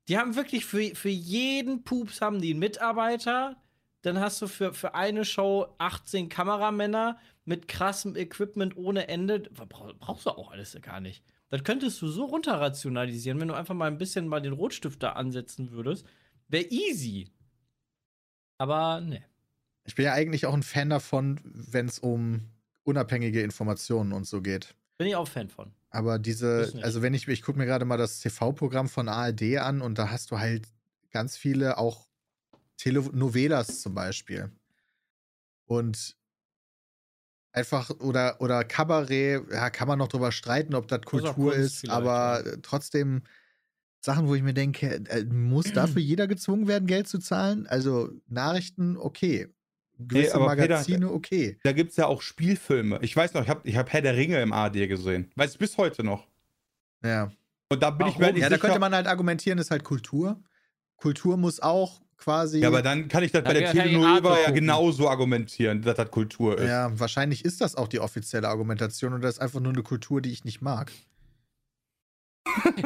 [0.09, 3.57] Die haben wirklich für, für jeden Pups haben die einen Mitarbeiter.
[4.03, 9.41] Dann hast du für, für eine Show 18 Kameramänner mit krassem Equipment ohne Ende.
[9.41, 11.25] Bra- Brauchst du auch alles gar nicht.
[11.49, 15.13] Das könntest du so runterrationalisieren, wenn du einfach mal ein bisschen mal den Rotstift da
[15.13, 16.07] ansetzen würdest.
[16.49, 17.31] Wäre easy.
[18.59, 19.25] Aber ne.
[19.87, 22.43] Ich bin ja eigentlich auch ein Fan davon, wenn es um
[22.85, 24.75] unabhängige Informationen und so geht.
[24.99, 25.73] Bin ich auch Fan von.
[25.91, 29.81] Aber diese, also wenn ich, ich gucke mir gerade mal das TV-Programm von ARD an
[29.81, 30.69] und da hast du halt
[31.11, 32.07] ganz viele auch
[32.77, 34.51] Telenovelas zum Beispiel.
[35.67, 36.17] Und
[37.53, 41.93] einfach, oder, oder Kabarett, ja, kann man noch drüber streiten, ob das Kultur ist, vielleicht,
[41.93, 43.23] aber trotzdem
[44.01, 47.67] Sachen, wo ich mir denke, äh, muss dafür jeder gezwungen werden, Geld zu zahlen?
[47.67, 49.49] Also Nachrichten, okay.
[49.99, 51.59] Gewisse aber Peter, Magazine, okay.
[51.63, 52.99] Da gibt es ja auch Spielfilme.
[53.03, 55.31] Ich weiß noch, ich habe ich hab Herr der Ringe im ARD gesehen.
[55.37, 56.27] Weiß ich bis heute noch.
[57.03, 57.33] Ja.
[57.69, 58.21] Und da bin ich Warum?
[58.21, 60.41] mir halt nicht Ja, da könnte man halt argumentieren, ist halt Kultur.
[60.97, 62.61] Kultur muss auch quasi.
[62.61, 66.11] ja, aber dann kann ich das bei der ich Telenovela ja genauso argumentieren, dass das
[66.11, 66.69] Kultur ist.
[66.69, 70.21] Ja, wahrscheinlich ist das auch die offizielle Argumentation und das ist einfach nur eine Kultur,
[70.21, 70.93] die ich nicht mag.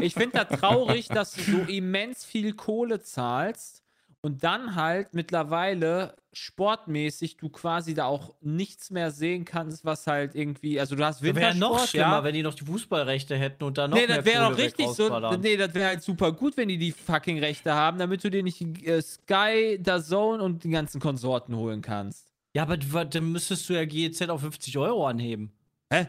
[0.00, 3.82] Ich finde das traurig, dass du so immens viel Kohle zahlst
[4.22, 10.34] und dann halt mittlerweile sportmäßig du quasi da auch nichts mehr sehen kannst, was halt
[10.34, 12.24] irgendwie, also du hast Wäre Wintersport, ja noch schlimmer, ja.
[12.24, 15.36] wenn die noch die Fußballrechte hätten und dann noch Nee, das wäre doch richtig so.
[15.38, 18.42] Nee, das wäre halt super gut, wenn die die fucking Rechte haben, damit du dir
[18.42, 22.30] nicht äh, Sky, DAZN und die ganzen Konsorten holen kannst.
[22.54, 25.52] Ja, aber dann müsstest du ja GEZ auf 50 Euro anheben.
[25.92, 26.06] Hä?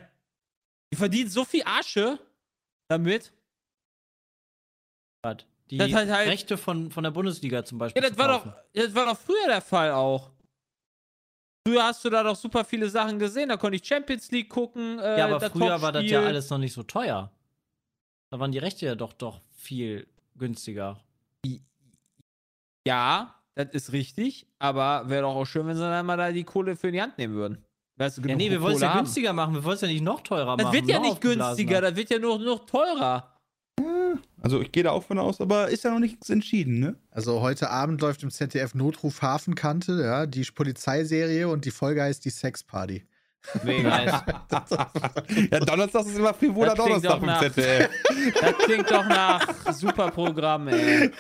[0.92, 2.20] Die verdienen so viel Asche
[2.90, 3.32] damit.
[5.26, 5.46] Hat.
[5.72, 8.04] Die Das hat halt- Rechte von, von der Bundesliga zum Beispiel.
[8.04, 10.30] Ja, das war, doch, das war doch früher der Fall auch.
[11.66, 13.50] Früher hast du da doch super viele Sachen gesehen.
[13.50, 15.00] Da konnte ich Champions League gucken.
[15.00, 17.32] Äh, Ja, aber das früher war das ja alles noch nicht so teuer.
[18.32, 20.08] Da waren die Rechte ja doch doch viel
[20.38, 20.98] günstiger.
[22.88, 24.48] Ja, das ist richtig.
[24.60, 27.02] Aber wäre doch auch schön, wenn sie dann mal da die Kohle für in die
[27.02, 27.64] Hand nehmen würden.
[27.98, 29.00] Weißt du, Ja, nee, wir wollen es ja haben.
[29.04, 29.54] günstiger machen.
[29.54, 30.74] Wir wollen es ja nicht noch teurer Das machen.
[30.74, 33.31] wird ja nicht günstiger, das wird ja nur noch teurer.
[34.42, 36.96] Also ich gehe da auch von aus, aber ist ja noch nichts entschieden, ne?
[37.12, 42.24] Also heute Abend läuft im ZDF Notruf Hafenkante, ja, die Polizeiserie und die Folge heißt
[42.26, 43.06] die Sexparty.
[43.64, 44.24] Mega.
[45.52, 47.90] Ja, Donnerstag ist immer frivoler Das klingt Donnerstag doch im nach- ZDF.
[48.42, 51.12] Das klingt doch nach super Programm, ey.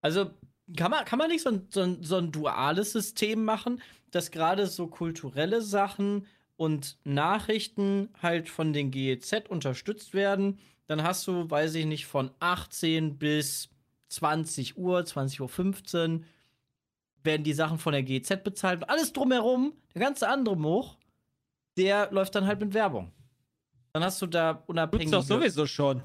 [0.00, 0.30] Also
[0.76, 3.80] kann man, kann man nicht so ein, so, ein, so ein duales System machen,
[4.10, 6.26] dass gerade so kulturelle Sachen
[6.56, 10.58] und Nachrichten halt von den GEZ unterstützt werden.
[10.88, 13.68] Dann hast du, weiß ich nicht, von 18 bis
[14.08, 16.20] 20 Uhr, 20.15 Uhr
[17.22, 18.82] werden die Sachen von der GEZ bezahlt.
[18.82, 20.96] Und alles drumherum, der ganze andere Moch,
[21.76, 23.12] der läuft dann halt mit Werbung.
[23.92, 25.10] Dann hast du da unabhängig.
[25.10, 26.02] doch sowieso schon.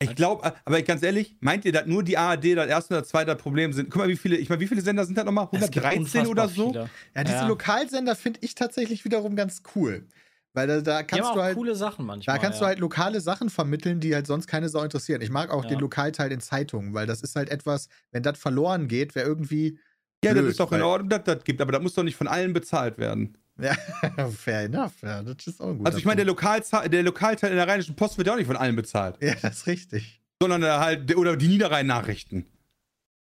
[0.00, 3.34] Ich glaube, aber ganz ehrlich, meint ihr, dass nur die ARD das erste oder zweite
[3.36, 3.90] Problem sind?
[3.90, 5.48] Guck mal, wie viele, ich meine, wie viele Sender sind das nochmal?
[5.52, 6.68] Es gibt 113 oder so?
[6.68, 6.90] viele.
[7.14, 7.46] Ja, diese Ja.
[7.46, 10.06] Lokalsender finde ich tatsächlich wiederum ganz cool.
[10.54, 11.56] Weil da, da kannst du halt.
[11.56, 12.36] coole Sachen manchmal.
[12.36, 12.68] Da kannst du ja.
[12.68, 15.20] halt lokale Sachen vermitteln, die halt sonst keine Sau interessieren.
[15.20, 15.70] Ich mag auch Ja.
[15.70, 19.78] den Lokalteil in Zeitungen, weil das ist halt etwas, wenn das verloren geht, wäre irgendwie.
[20.24, 22.16] Ja, blöd, das ist doch in Ordnung, dass das gibt, aber das muss doch nicht
[22.16, 23.36] von allen bezahlt werden.
[23.60, 23.74] Ja,
[24.30, 24.92] fair enough.
[25.02, 26.32] Ja, das ist auch ein guter Also ich meine, der.
[26.32, 29.34] Lokalza- der Lokalteil in der Rheinischen Post wird ja auch nicht von allen bezahlt, Ja,
[29.42, 30.22] das ist richtig.
[30.40, 32.46] sondern halt, oder die Niederrhein-Nachrichten.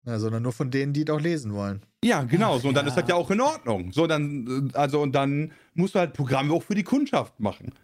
[0.09, 1.83] Ja, sondern nur von denen, die es auch lesen wollen.
[2.03, 2.89] Ja, genau, so, und dann ja.
[2.89, 3.93] ist das ja auch in Ordnung.
[3.93, 7.75] So, dann, äh, also, und dann musst du halt Programme auch für die Kundschaft machen.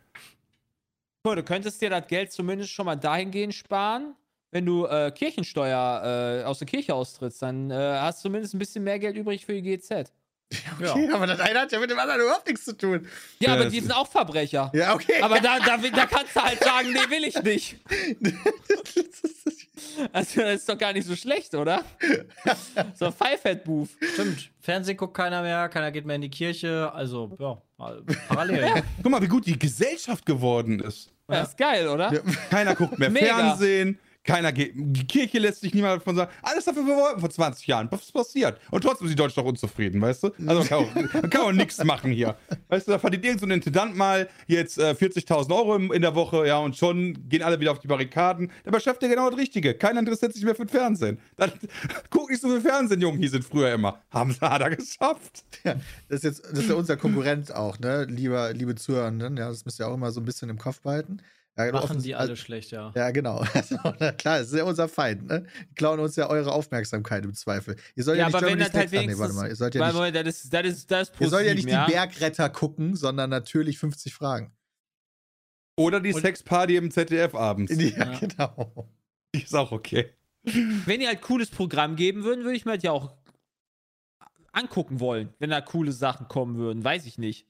[1.23, 4.15] Du könntest dir das Geld zumindest schon mal dahingehend sparen,
[4.53, 8.59] wenn du äh, Kirchensteuer äh, aus der Kirche austrittst, dann äh, hast du zumindest ein
[8.59, 10.11] bisschen mehr Geld übrig für die GZ.
[10.81, 13.07] Okay, aber das eine hat ja mit dem anderen überhaupt nichts zu tun.
[13.39, 14.71] Ja, Ja, aber das die sind auch Verbrecher.
[14.75, 15.21] Ja, okay.
[15.23, 17.77] Aber da, da, da kannst du halt sagen, nee, will ich nicht.
[20.13, 21.85] Also, das ist doch gar nicht so schlecht, oder?
[22.95, 23.89] So ein Five-Head-Move.
[24.15, 24.51] Stimmt.
[24.61, 26.91] Fernsehen guckt keiner mehr, keiner geht mehr in die Kirche.
[26.93, 27.59] Also, ja,
[28.29, 28.83] parallel.
[29.03, 31.11] Guck mal, wie gut die Gesellschaft geworden ist.
[31.31, 32.13] Ja, ist geil, oder?
[32.13, 32.21] Ja.
[32.51, 33.37] Keiner guckt mehr Mega.
[33.37, 34.73] Fernsehen, keiner geht.
[34.75, 36.31] Die Kirche lässt sich niemand davon sagen.
[36.43, 37.89] Alles dafür wollten vor 20 Jahren.
[37.91, 38.59] Was ist passiert?
[38.71, 40.33] Und trotzdem sind die Deutschen doch unzufrieden, weißt du?
[40.47, 42.37] Also man kann auch, auch nichts machen hier.
[42.69, 46.15] Weißt du, da verdient irgendein so ein Intendant mal jetzt äh, 40.000 Euro in der
[46.15, 48.51] Woche, ja, und schon gehen alle wieder auf die Barrikaden.
[48.65, 49.75] Dabei schafft er genau das Richtige.
[49.75, 51.19] Keiner interessiert sich mehr für den Fernsehen.
[51.37, 51.53] Dann,
[52.11, 54.01] guck nicht so viel Fernsehen, Jungen, hier sind früher immer.
[54.11, 55.45] Haben sie, er geschafft.
[55.65, 55.75] Ja,
[56.09, 58.05] das ist jetzt das ist ja unser Konkurrent auch, ne?
[58.05, 61.21] Lieber, liebe Zuhörenden, ja, das müsst ihr auch immer so ein bisschen im Kopf behalten.
[61.57, 62.93] Ja, Machen offen- die alle schlecht, ja.
[62.97, 63.45] Ja, genau.
[63.55, 65.47] Also, klar, das ist ja unser Feind, ne?
[65.71, 67.77] Die klauen uns ja eure Aufmerksamkeit im Zweifel.
[67.95, 69.37] Ihr sollt ja, Ja, nicht aber wenn Germany's das halt ah, nee, warte wenigstens.
[69.37, 71.67] mal, ihr sollt ja nicht, das ist, das ist, das ist ihr sollt ja nicht
[71.69, 74.53] ProSieben, die Bergretter gucken, sondern natürlich 50 Fragen.
[75.77, 77.73] Oder die Und- Sexparty im ZDF abends.
[77.79, 78.19] Ja, Ja.
[78.19, 78.89] genau.
[79.35, 80.13] Die ist auch okay.
[80.43, 83.15] Wenn die halt cooles Programm geben würden, würde ich mir das ja auch
[84.53, 86.85] angucken wollen, wenn da coole Sachen kommen würden.
[86.85, 87.47] Weiß ich nicht.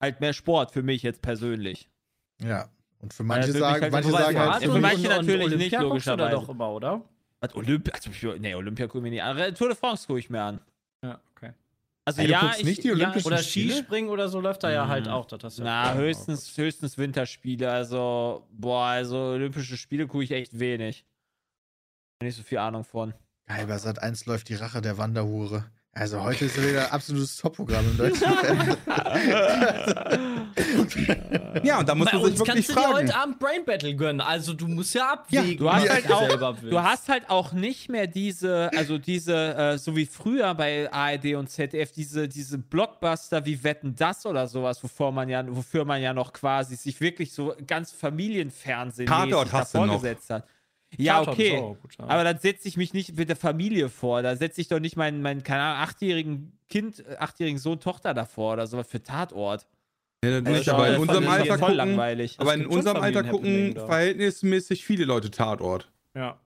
[0.00, 1.88] Halt mehr Sport für mich jetzt persönlich.
[2.40, 2.70] Ja.
[3.00, 5.72] Und für Ja, manche mich sagen, halt manche sagen halt, Ja, für manche natürlich nicht,
[5.72, 6.30] du da logischerweise.
[6.36, 7.00] doch immer, oder?
[7.40, 7.94] Was, Olympia?
[7.94, 9.54] Also, für- nee, Olympia gucke ich mir nicht an.
[9.54, 10.60] Tour de France gucke ich mir an.
[11.04, 11.52] Ja, okay.
[12.04, 13.74] Also Ey, du ja, ich, nicht die ja, Oder Spiele?
[13.74, 15.12] Skispringen oder so läuft da ja halt Mhm.
[15.12, 15.26] auch.
[15.26, 17.70] Das hast du Na, ja höchstens, höchstens Winterspiele.
[17.70, 21.04] Also, boah, also Olympische Spiele gucke ich echt wenig.
[22.20, 23.14] Nicht so viel Ahnung von.
[23.46, 25.66] geil, bei Sat 1 läuft die Rache der Wanderhure.
[25.92, 28.76] Also heute ist wieder ein absolutes Top-Programm im deutschen Fernsehen.
[31.62, 32.94] Ja, und da musst Bei du sich uns wirklich kannst du dir fragen.
[32.94, 34.20] heute Abend Brain Battle gönnen.
[34.20, 36.72] Also du musst ja abwägen, du hast halt auch- selber willst.
[36.72, 41.34] Du hast halt auch nicht mehr diese, also diese, äh, so wie früher bei ARD
[41.36, 46.00] und ZDF, diese, diese Blockbuster wie Wetten das oder sowas, wovor man ja, wofür man
[46.02, 49.86] ja noch quasi sich wirklich so ganz Familienfernsehen Tatort hast du noch.
[49.94, 50.46] vorgesetzt hat.
[50.96, 51.76] Ja, Tatort okay.
[51.98, 52.04] ja.
[52.08, 54.22] Aber dann setze ich mich nicht mit der Familie vor.
[54.22, 58.14] Da setze ich doch nicht meinen, meinen keine Ahnung, achtjährigen Kind, äh, achtjährigen Sohn, Tochter
[58.14, 59.66] davor oder sowas für Tatort.
[60.24, 62.34] Ja, Das nicht, ist aber in doch unserem voll- Alter voll gucken, langweilig.
[62.38, 65.90] aber in unserem Alter gucken verhältnismäßig viele Leute Tatort.
[66.14, 66.38] ja.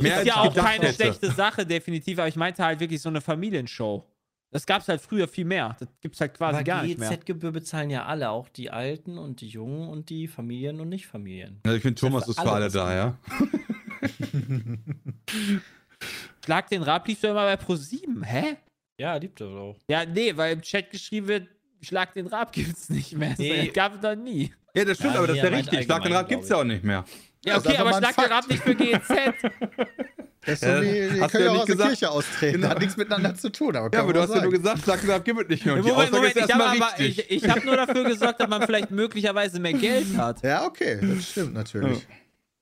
[0.00, 0.94] Mehr ist als ja ich auch keine hätte.
[0.94, 4.04] schlechte Sache, definitiv, aber ich meinte halt wirklich so eine Familienshow.
[4.52, 5.76] Das gab es halt früher viel mehr.
[5.80, 7.08] Das gibt es halt quasi Aber gar nicht mehr.
[7.10, 11.60] GEZ-Gebühr bezahlen ja alle, auch die Alten und die Jungen und die Familien und Nicht-Familien.
[11.64, 13.18] Also ich finde, Thomas ist für alle da, ja.
[16.44, 18.24] Schlag den Rab lief doch immer bei Pro7.
[18.24, 18.56] Hä?
[19.00, 19.76] Ja, liebt er auch.
[19.90, 21.48] Ja, nee, weil im Chat geschrieben wird,
[21.80, 23.34] Schlag den Rab gibt's nicht mehr.
[23.38, 23.66] Nee.
[23.66, 24.52] Das gab es doch nie.
[24.74, 25.84] Ja, das stimmt, Ja, aber das ist ja richtig.
[25.84, 27.04] Schlag den Rad gibt's ja auch nicht mehr.
[27.44, 28.24] Ja, Das okay, aber Schlag den.
[28.32, 29.08] Rab nicht für GEZ.
[30.46, 31.88] Das ist so Ja, wie, die hast können du ja ja auch aus der gesagt.
[31.90, 32.54] Kirche austreten.
[32.60, 32.68] Genau.
[32.68, 33.76] Hat nichts miteinander zu tun.
[33.76, 34.62] Aber Ja, aber du hast ja nur sagen.
[34.62, 35.74] gesagt, Schlag den Rad gibt es nicht mehr.
[35.74, 37.30] Und die Moment, Aussage Moment, ist ich habe erstmal aber, richtig.
[37.30, 40.42] ich, ich hab nur dafür gesorgt, dass man vielleicht möglicherweise mehr Geld hat.
[40.42, 42.06] Ja, okay, das stimmt natürlich.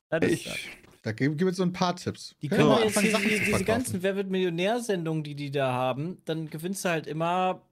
[0.09, 0.69] Das ist Ich,
[1.03, 2.35] Da gibt es so ein paar Tipps.
[2.43, 6.51] Die Können wir jetzt anfangen, diese, ganzen Wer wird Millionär-Sendungen, die die da haben, dann
[6.51, 7.63] gewinnst du halt immer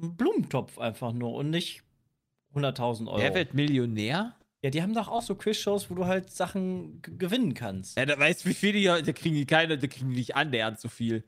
[0.00, 1.82] einen Blumentopf einfach nur und nicht
[2.54, 3.18] 100.000 Euro.
[3.18, 4.34] Wer wird Millionär?
[4.64, 7.96] Ja, die haben doch auch so Quizshows, wo du halt Sachen gewinnen kannst.
[7.98, 10.36] Ja, da weißt du, wie viele, die, da kriegen die keine, da kriegen die nicht
[10.36, 11.24] annähernd so viel.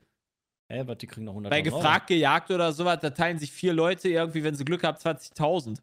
[0.71, 3.73] Hä, was, die kriegen noch 100.000 Bei gefragt, gejagt oder sowas, da teilen sich vier
[3.73, 5.77] Leute irgendwie, wenn sie Glück haben, 20.000.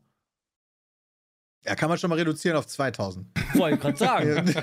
[1.65, 3.27] Ja, kann man schon mal reduzieren auf 2000.
[3.37, 3.59] Euro.
[3.59, 4.55] Wollte ich gerade sagen.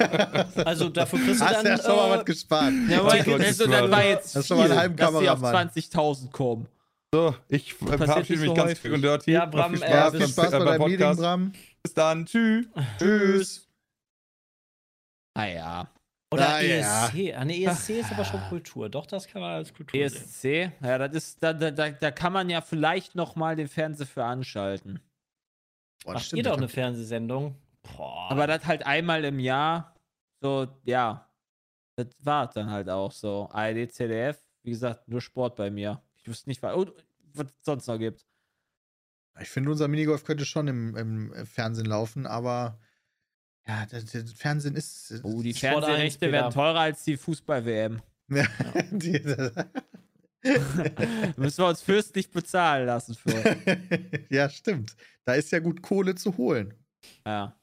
[0.65, 1.63] also dafür kriegst du Hast dann.
[1.63, 2.74] du ja schon mal äh, was gespart.
[2.89, 5.11] Ja, aber also, das das war- jetzt das viel, ist schon mal ein halben dass
[5.11, 5.70] sie auf Kameramann.
[5.70, 6.67] 20.000 kommen.
[7.14, 9.32] So, ich verabschiede mich so ganz quick und dirty.
[9.32, 11.20] Ja, Bram, viel äh, Spaß viel beim- Spaß bei beim deinem Meeting, Podcast.
[11.20, 11.51] Bram.
[11.84, 12.26] Bis dann.
[12.26, 12.68] Tschüss.
[12.99, 13.70] Tschüss.
[15.38, 15.88] Ah ja.
[16.32, 17.05] Oder Ah, ja.
[17.07, 17.34] ESC.
[17.36, 18.88] Ah, ne, ESC ist aber schon Kultur.
[18.89, 20.72] Doch, das kann man als Kultur sehen.
[20.72, 23.68] ESC, ja, das ist, da, da, da, da kann man ja vielleicht noch mal den
[23.68, 24.99] Fernseher für anschalten.
[26.03, 27.55] Boah, das Macht stimmt, ihr doch eine Fernsehsendung?
[27.97, 28.30] Boah.
[28.30, 29.95] Aber das halt einmal im Jahr,
[30.43, 31.28] so, ja,
[31.97, 33.49] das war dann halt auch so.
[33.51, 35.99] ARD, ZDF, wie gesagt, nur Sport bei mir.
[36.22, 36.88] Ich wüsste nicht, was
[37.36, 38.26] es sonst noch gibt.
[39.41, 42.80] Ich finde, unser Minigolf könnte schon im, im Fernsehen laufen, aber
[43.67, 45.22] ja, das, das Fernsehen ist.
[45.24, 48.01] Oh, die Fernsehrechte 1, werden teurer als die Fußball-WM.
[48.30, 48.45] Ja,
[48.91, 49.22] die,
[51.38, 53.57] Müssen wir uns fürstlich bezahlen lassen für.
[54.30, 54.95] ja, stimmt.
[55.26, 56.74] Da ist ja gut Kohle zu holen.
[57.26, 57.59] Ja.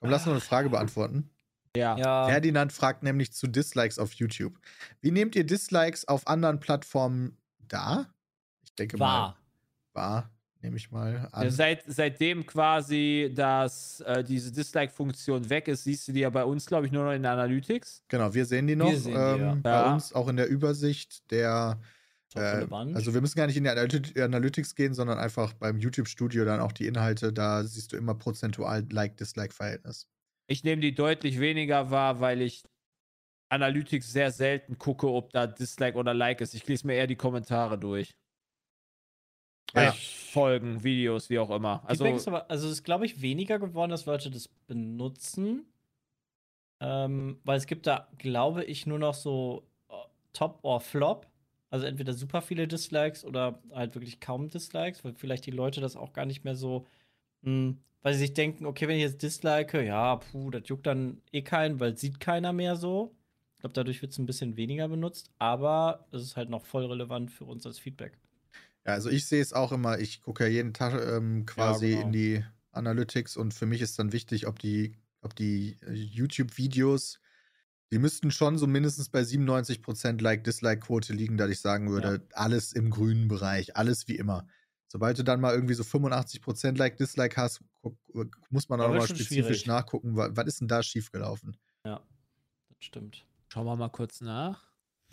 [0.00, 1.30] Komm, lass noch eine Frage beantworten.
[1.76, 1.98] Ja.
[1.98, 4.58] Ja, Ferdinand fragt nämlich zu Dislikes auf YouTube.
[5.00, 7.36] Wie nehmt ihr Dislikes auf anderen Plattformen
[7.68, 8.06] da?
[8.62, 9.30] Ich denke war.
[9.30, 9.36] mal.
[9.94, 11.44] War, nehme ich mal an.
[11.44, 16.44] Ja, seit, seitdem quasi dass äh, diese Dislike-Funktion weg ist, siehst du die ja bei
[16.44, 18.04] uns, glaube ich, nur noch in der Analytics.
[18.08, 18.92] Genau, wir sehen die noch.
[18.92, 19.54] sehen die, ähm, ja.
[19.62, 19.94] Bei Ja.
[19.94, 21.80] uns auch in der Übersicht der.
[22.34, 26.44] Äh, also wir müssen gar nicht in die Analyt- Analytics gehen, sondern einfach beim YouTube-Studio
[26.44, 27.32] dann auch die Inhalte.
[27.32, 30.06] Da siehst du immer prozentual Like-Dislike-Verhältnis.
[30.46, 32.64] Ich nehme die deutlich weniger wahr, weil ich
[33.48, 36.54] Analytics sehr selten gucke, ob da Dislike oder Like ist.
[36.54, 38.14] Ich lese mir eher die Kommentare durch.
[39.74, 39.92] Ja.
[39.92, 41.82] Folgen, Videos, wie auch immer.
[41.86, 45.66] Also, aber, also es ist, glaube ich, weniger geworden, dass Leute das benutzen.
[46.80, 49.94] Ähm, weil es gibt da, glaube ich, nur noch so äh,
[50.32, 51.26] Top or Flop.
[51.70, 55.96] Also entweder super viele Dislikes oder halt wirklich kaum Dislikes, weil vielleicht die Leute das
[55.96, 56.86] auch gar nicht mehr so,
[57.42, 61.20] mh, weil sie sich denken, okay, wenn ich jetzt dislike, ja, puh, das juckt dann
[61.32, 63.14] eh keinen, weil sieht keiner mehr so.
[63.58, 66.86] Ich glaube, dadurch wird es ein bisschen weniger benutzt, aber es ist halt noch voll
[66.86, 68.12] relevant für uns als Feedback.
[68.86, 72.02] Ja, also ich sehe es auch immer, ich gucke ja jeden Tag ähm, quasi genau.
[72.02, 77.18] in die Analytics und für mich ist dann wichtig, ob die, ob die äh, YouTube-Videos,
[77.90, 82.90] die müssten schon so mindestens bei 97% Like-Dislike-Quote liegen, dass ich sagen würde, alles im
[82.90, 84.46] grünen Bereich, alles wie immer.
[84.86, 87.60] Sobald du dann mal irgendwie so 85% Like-Dislike hast,
[88.50, 89.66] muss man auch mal spezifisch schwierig.
[89.66, 91.56] nachgucken, wa- was ist denn da schiefgelaufen?
[91.82, 91.96] Das
[92.78, 93.24] stimmt.
[93.58, 94.62] Schauen wir mal kurz nach.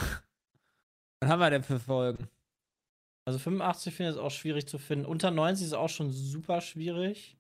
[1.20, 2.30] Was haben wir denn für Folgen?
[3.28, 5.06] Also 85 finde ich auch schwierig zu finden.
[5.06, 7.40] Unter 90 ist auch schon super schwierig.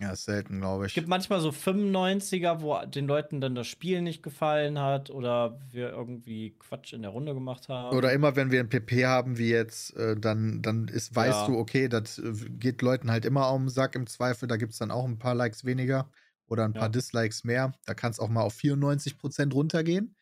[0.00, 0.94] Ja, ist selten, glaube Es ich.
[0.94, 5.90] gibt manchmal so 95er, wo den Leuten dann das Spiel nicht gefallen hat oder wir
[5.90, 7.94] irgendwie Quatsch in der Runde gemacht haben.
[7.94, 11.46] Oder immer, wenn wir ein PP haben, wie jetzt, äh, dann, dann ist, weißt Ja.
[11.48, 14.48] du, okay, das äh, geht Leuten halt immer um den Sack im Zweifel.
[14.48, 16.10] Da gibt es dann auch ein paar Likes weniger
[16.48, 16.88] oder ein paar Ja.
[16.88, 17.72] Dislikes mehr.
[17.86, 20.14] Da kann es auch mal auf 94% runtergehen.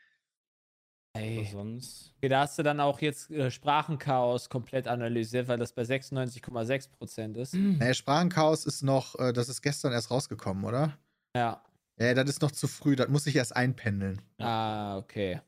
[1.17, 1.49] Ey.
[1.51, 2.13] sonst.
[2.17, 7.37] Okay, da hast du dann auch jetzt äh, Sprachenchaos komplett analysiert, weil das bei 96,6%
[7.37, 7.55] ist.
[7.55, 10.99] Naja, Sprachenchaos ist noch, äh, das ist gestern erst rausgekommen, oder?
[11.37, 11.63] Ja.
[12.01, 14.21] Ja, das ist noch zu früh, das muss ich erst einpendeln.
[14.39, 15.41] Ah, okay.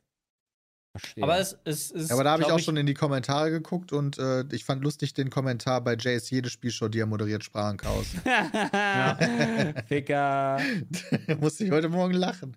[0.99, 1.24] Verstehe.
[1.24, 2.12] Aber es, es ist.
[2.12, 5.14] Aber da habe ich auch schon in die Kommentare geguckt und äh, ich fand lustig
[5.14, 8.07] den Kommentar bei Jays jede Spielshow, die er moderiert, Sprachenchaos.
[9.88, 10.61] Ficker.
[11.40, 12.57] Musste ich heute Morgen lachen.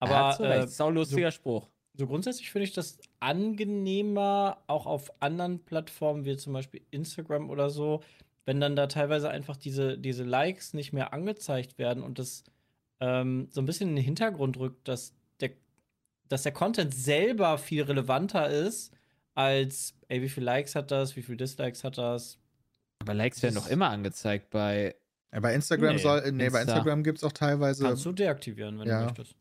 [0.00, 0.64] Aber so recht.
[0.64, 1.68] äh, Sau lustiger Spruch.
[1.94, 7.70] so grundsätzlich finde ich das angenehmer, auch auf anderen Plattformen wie zum Beispiel Instagram oder
[7.70, 8.02] so,
[8.44, 12.44] wenn dann da teilweise einfach diese, diese Likes nicht mehr angezeigt werden und das
[13.00, 15.14] ähm, so ein bisschen in den Hintergrund rückt, dass
[16.28, 18.92] dass der Content selber viel relevanter ist,
[19.34, 22.38] als, ey, wie viele Likes hat das, wie viele Dislikes hat das.
[23.00, 24.94] Aber Likes werden doch immer angezeigt bei.
[25.32, 26.76] Ja, bei Instagram Nee, soll, nee, bei Insta.
[26.76, 29.00] Instagram gibt es auch teilweise, Kannst du deaktivieren, wenn ja.
[29.00, 29.36] du möchtest.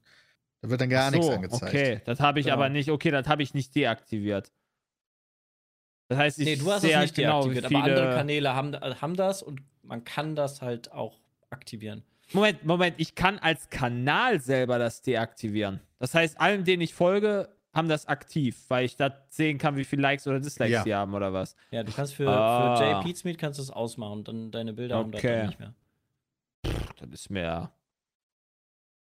[0.61, 1.63] da wird dann gar Ach nichts so, angezeigt.
[1.63, 2.57] Okay, das habe ich Genau.
[2.57, 2.89] aber nicht.
[2.91, 4.51] Okay, das habe ich nicht deaktiviert.
[6.09, 8.95] Das heißt, ich Nee, du hast es nicht genau, deaktiviert, aber andere Kanäle haben, äh,
[8.95, 11.19] haben das und man kann das halt auch
[11.49, 12.03] aktivieren.
[12.33, 15.79] Moment, Moment, ich kann als Kanal selber das deaktivieren.
[15.99, 19.83] Das heißt, allen, denen ich folge, haben das aktiv, weil ich da sehen kann, wie
[19.83, 20.83] viele Likes oder Dislikes Ja.
[20.83, 21.55] die haben oder was.
[21.71, 22.75] Ja, du kannst für, Ah.
[22.77, 25.35] für Jay Pizmeet kannst du es ausmachen, dann deine Bilder haben Okay.
[25.37, 25.73] dann nicht mehr.
[26.63, 27.71] Das ist mir.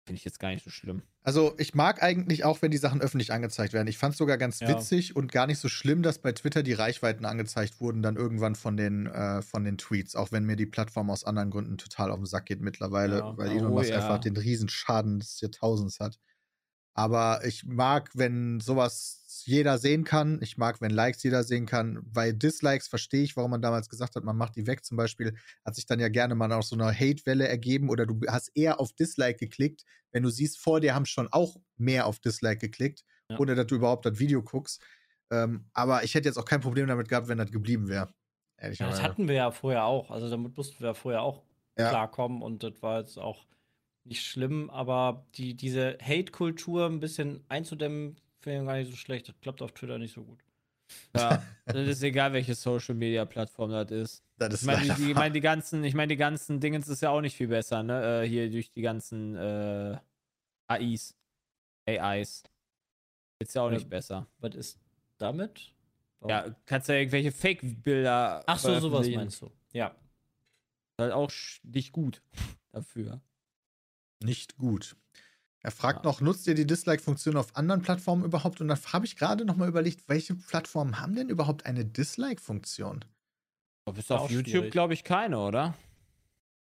[0.06, 1.02] Finde ich jetzt gar nicht so schlimm.
[1.24, 3.88] Also ich mag eigentlich auch, wenn die Sachen öffentlich angezeigt werden.
[3.88, 4.68] Ich fand es sogar ganz Ja.
[4.68, 8.54] witzig und gar nicht so schlimm, dass bei Twitter die Reichweiten angezeigt wurden, dann irgendwann
[8.54, 12.12] von den, äh, von den Tweets, auch wenn mir die Plattform aus anderen Gründen total
[12.12, 13.36] auf den Sack geht mittlerweile, Ja.
[13.36, 13.96] weil Oh, Elon Musk ja.
[13.96, 16.20] einfach den Riesenschaden des Jahrtausends hat.
[16.98, 20.40] Aber ich mag, wenn sowas jeder sehen kann.
[20.42, 22.00] Ich mag, wenn Likes jeder sehen kann.
[22.10, 24.82] Bei Dislikes verstehe ich, warum man damals gesagt hat, man macht die weg.
[24.84, 28.20] Zum Beispiel hat sich dann ja gerne mal aus so einer Hate-Welle ergeben oder du
[28.28, 32.18] hast eher auf Dislike geklickt, wenn du siehst, vor dir haben schon auch mehr auf
[32.18, 33.36] Dislike geklickt, Ja.
[33.38, 34.82] ohne dass du überhaupt das Video guckst.
[35.30, 38.14] Ähm, aber ich hätte jetzt auch kein Problem damit gehabt, wenn das geblieben wäre.
[38.78, 40.10] Ja, das hatten wir ja vorher auch.
[40.10, 41.42] Also damit mussten wir ja vorher auch
[41.78, 41.90] Ja.
[41.90, 43.46] klarkommen und das war jetzt auch
[44.06, 49.28] nicht schlimm, aber die, diese Hate-Kultur ein bisschen einzudämmen, finde ich gar nicht so schlecht.
[49.28, 50.38] Das klappt auf Twitter nicht so gut.
[51.16, 54.22] Ja, das ist egal, welche Social Media Plattform das ist.
[54.38, 57.02] das ist Ich meine, die, ich mein, die ganzen, ich meine, die ganzen Dingens ist
[57.02, 58.22] ja auch nicht viel besser, ne?
[58.22, 59.98] Äh, hier durch die ganzen äh,
[60.68, 61.14] AIs.
[61.88, 62.44] AIs.
[63.40, 63.74] Ist ja auch Ja.
[63.74, 64.26] nicht besser.
[64.38, 64.78] Was ist
[65.18, 65.72] damit?
[66.20, 66.30] Warum?
[66.30, 68.44] Ja, kannst ja irgendwelche Fake-Bilder.
[68.46, 69.18] Ach so, sowas veröffentlichen.
[69.20, 69.50] meinst du.
[69.72, 69.88] Ja.
[69.88, 71.30] Ist Halt auch
[71.64, 72.22] nicht gut
[72.72, 73.20] dafür.
[74.26, 74.96] Nicht gut.
[75.60, 76.10] Er fragt Ja.
[76.10, 78.60] noch, nutzt ihr die Dislike-Funktion auf anderen Plattformen überhaupt?
[78.60, 83.04] Und dann habe ich gerade noch mal überlegt, welche Plattformen haben denn überhaupt eine Dislike-Funktion?
[83.84, 85.74] Aber bis auf YouTube, glaube ich, keine, oder?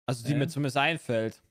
[0.05, 0.39] Also die Nee.
[0.39, 1.41] mir zumindest einfällt.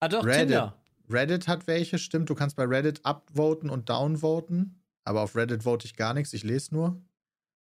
[0.00, 0.48] Ah, doch, Reddit.
[0.48, 0.80] Tinder.
[1.10, 2.30] Reddit hat welche, stimmt.
[2.30, 4.80] Du kannst bei Reddit upvoten und downvoten.
[5.04, 7.02] Aber auf Reddit vote ich gar nichts, ich lese nur.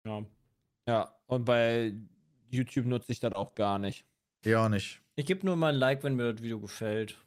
[0.07, 0.25] Ja.
[0.87, 1.95] Ja, und bei
[2.51, 4.05] YouTube nutze ich das auch gar nicht.
[4.45, 5.02] Ja, auch nicht.
[5.15, 7.19] Ich gebe nur mal ein Like, wenn mir das Video gefällt.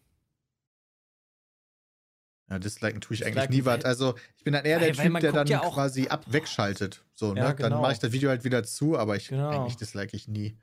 [2.49, 3.85] Ja, disliken tue ich Disliken eigentlich nie was.
[3.85, 7.03] Also, ich bin dann eher der Weil- Typ, der dann ja quasi ab wegschaltet.
[7.13, 7.39] So, ne?
[7.39, 7.81] Ja, Dann genau.
[7.81, 9.49] mache ich das Video halt wieder zu, aber ich Genau.
[9.49, 10.57] eigentlich dislike ich nie.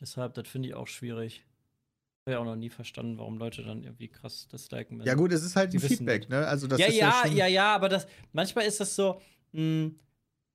[0.00, 1.44] Deshalb, das finde ich auch schwierig.
[1.44, 4.98] Ich habe ja auch noch nie verstanden, warum Leute dann irgendwie krass disliken.
[4.98, 6.46] wenn- Ja, gut, es ist halt Die ein Feedback, ne?
[6.46, 9.20] Also, das ja, ist ja, ja, ja, ja, aber das, manchmal ist das so,
[9.52, 9.90] mh,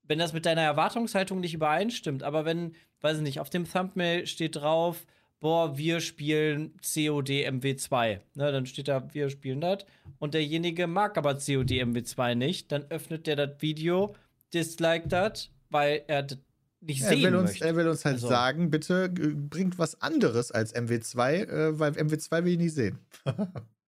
[0.03, 4.25] wenn das mit deiner Erwartungshaltung nicht übereinstimmt, aber wenn, weiß ich nicht, auf dem Thumbnail
[4.27, 5.05] steht drauf,
[5.43, 9.85] boah, wir spielen COD MW2, ne, dann steht da, wir spielen das
[10.17, 14.15] und derjenige mag aber COD MW2 nicht, dann öffnet der das Video,
[14.53, 16.37] disliked das, weil er das
[16.79, 17.65] nicht Er sehen will, uns, möchte.
[17.65, 21.91] er will uns halt Also- sagen, bitte äh, bringt was anderes als MW2, äh, weil
[21.91, 22.99] MW2 will ich nicht sehen.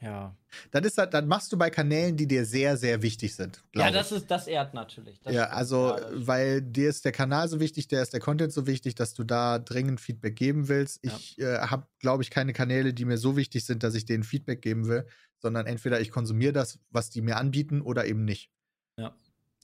[0.00, 0.36] ja.
[0.70, 3.62] Das ist dann machst du bei Kanälen, die dir sehr, sehr wichtig sind.
[3.74, 5.20] ja, das ist, das ehrt natürlich.
[5.20, 8.52] Das ja, also, Ja, weil dir ist der Kanal so wichtig, der ist der Content
[8.52, 11.04] so wichtig, dass du da dringend Feedback geben willst.
[11.04, 11.12] Ja.
[11.12, 14.22] Ich äh, habe, glaube ich, keine Kanäle, die mir so wichtig sind, dass ich denen
[14.22, 15.06] Feedback geben will,
[15.38, 18.50] sondern entweder ich konsumiere das, was die mir anbieten, oder eben nicht.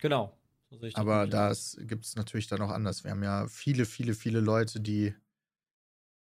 [0.01, 0.37] genau.
[0.71, 3.05] So sehe ich das Aber das gibt es natürlich dann auch anders.
[3.05, 5.15] Wir haben ja viele, viele, viele Leute, die,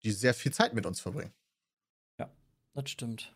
[0.04, 1.32] die sehr viel Zeit mit uns verbringen.
[2.76, 3.34] Das stimmt.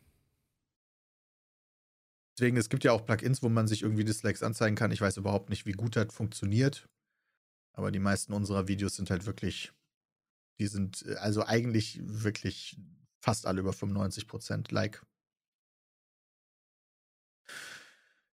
[2.41, 4.93] Deswegen, es gibt ja auch Plugins, wo man sich irgendwie Dislikes anzeigen kann.
[4.93, 6.89] Ich weiß überhaupt nicht, wie gut das funktioniert.
[7.75, 9.75] Aber die meisten unserer Videos sind halt wirklich,
[10.59, 12.81] die sind äh, also eigentlich wirklich
[13.19, 15.05] fast alle über 95% Like.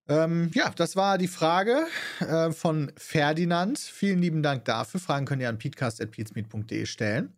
[0.08, 1.86] Ähm, ja, das war die Frage
[2.22, 3.78] äh, von Ferdinand.
[3.78, 5.02] Vielen lieben Dank dafür.
[5.02, 7.36] Fragen könnt ihr an peatcast.peatsmeet.de stellen.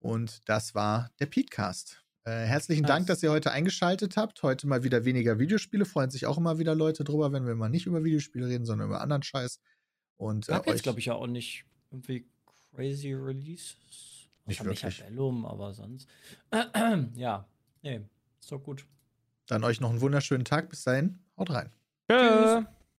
[0.00, 2.03] Und das war der Peatcast.
[2.24, 2.84] Äh, herzlichen.
[2.84, 4.42] Dank, dass ihr heute eingeschaltet habt.
[4.42, 5.84] Heute mal wieder weniger Videospiele.
[5.84, 8.88] Freuen sich auch immer wieder Leute drüber, wenn wir mal nicht über Videospiele reden, sondern
[8.88, 9.60] über anderen Scheiß.
[10.16, 12.26] Und äh, jetzt, euch- glaube ich, ja auch nicht irgendwie
[12.74, 14.28] crazy Releases.
[14.46, 14.98] Nicht Außer wirklich.
[15.00, 16.08] Mechabellum, aber sonst.
[17.14, 17.46] ja,
[17.82, 18.00] nee,
[18.40, 18.86] ist doch gut.
[19.46, 20.70] dann euch noch einen wunderschönen Tag.
[20.70, 21.70] Bis dahin, haut rein.
[22.10, 22.64] Tschüss.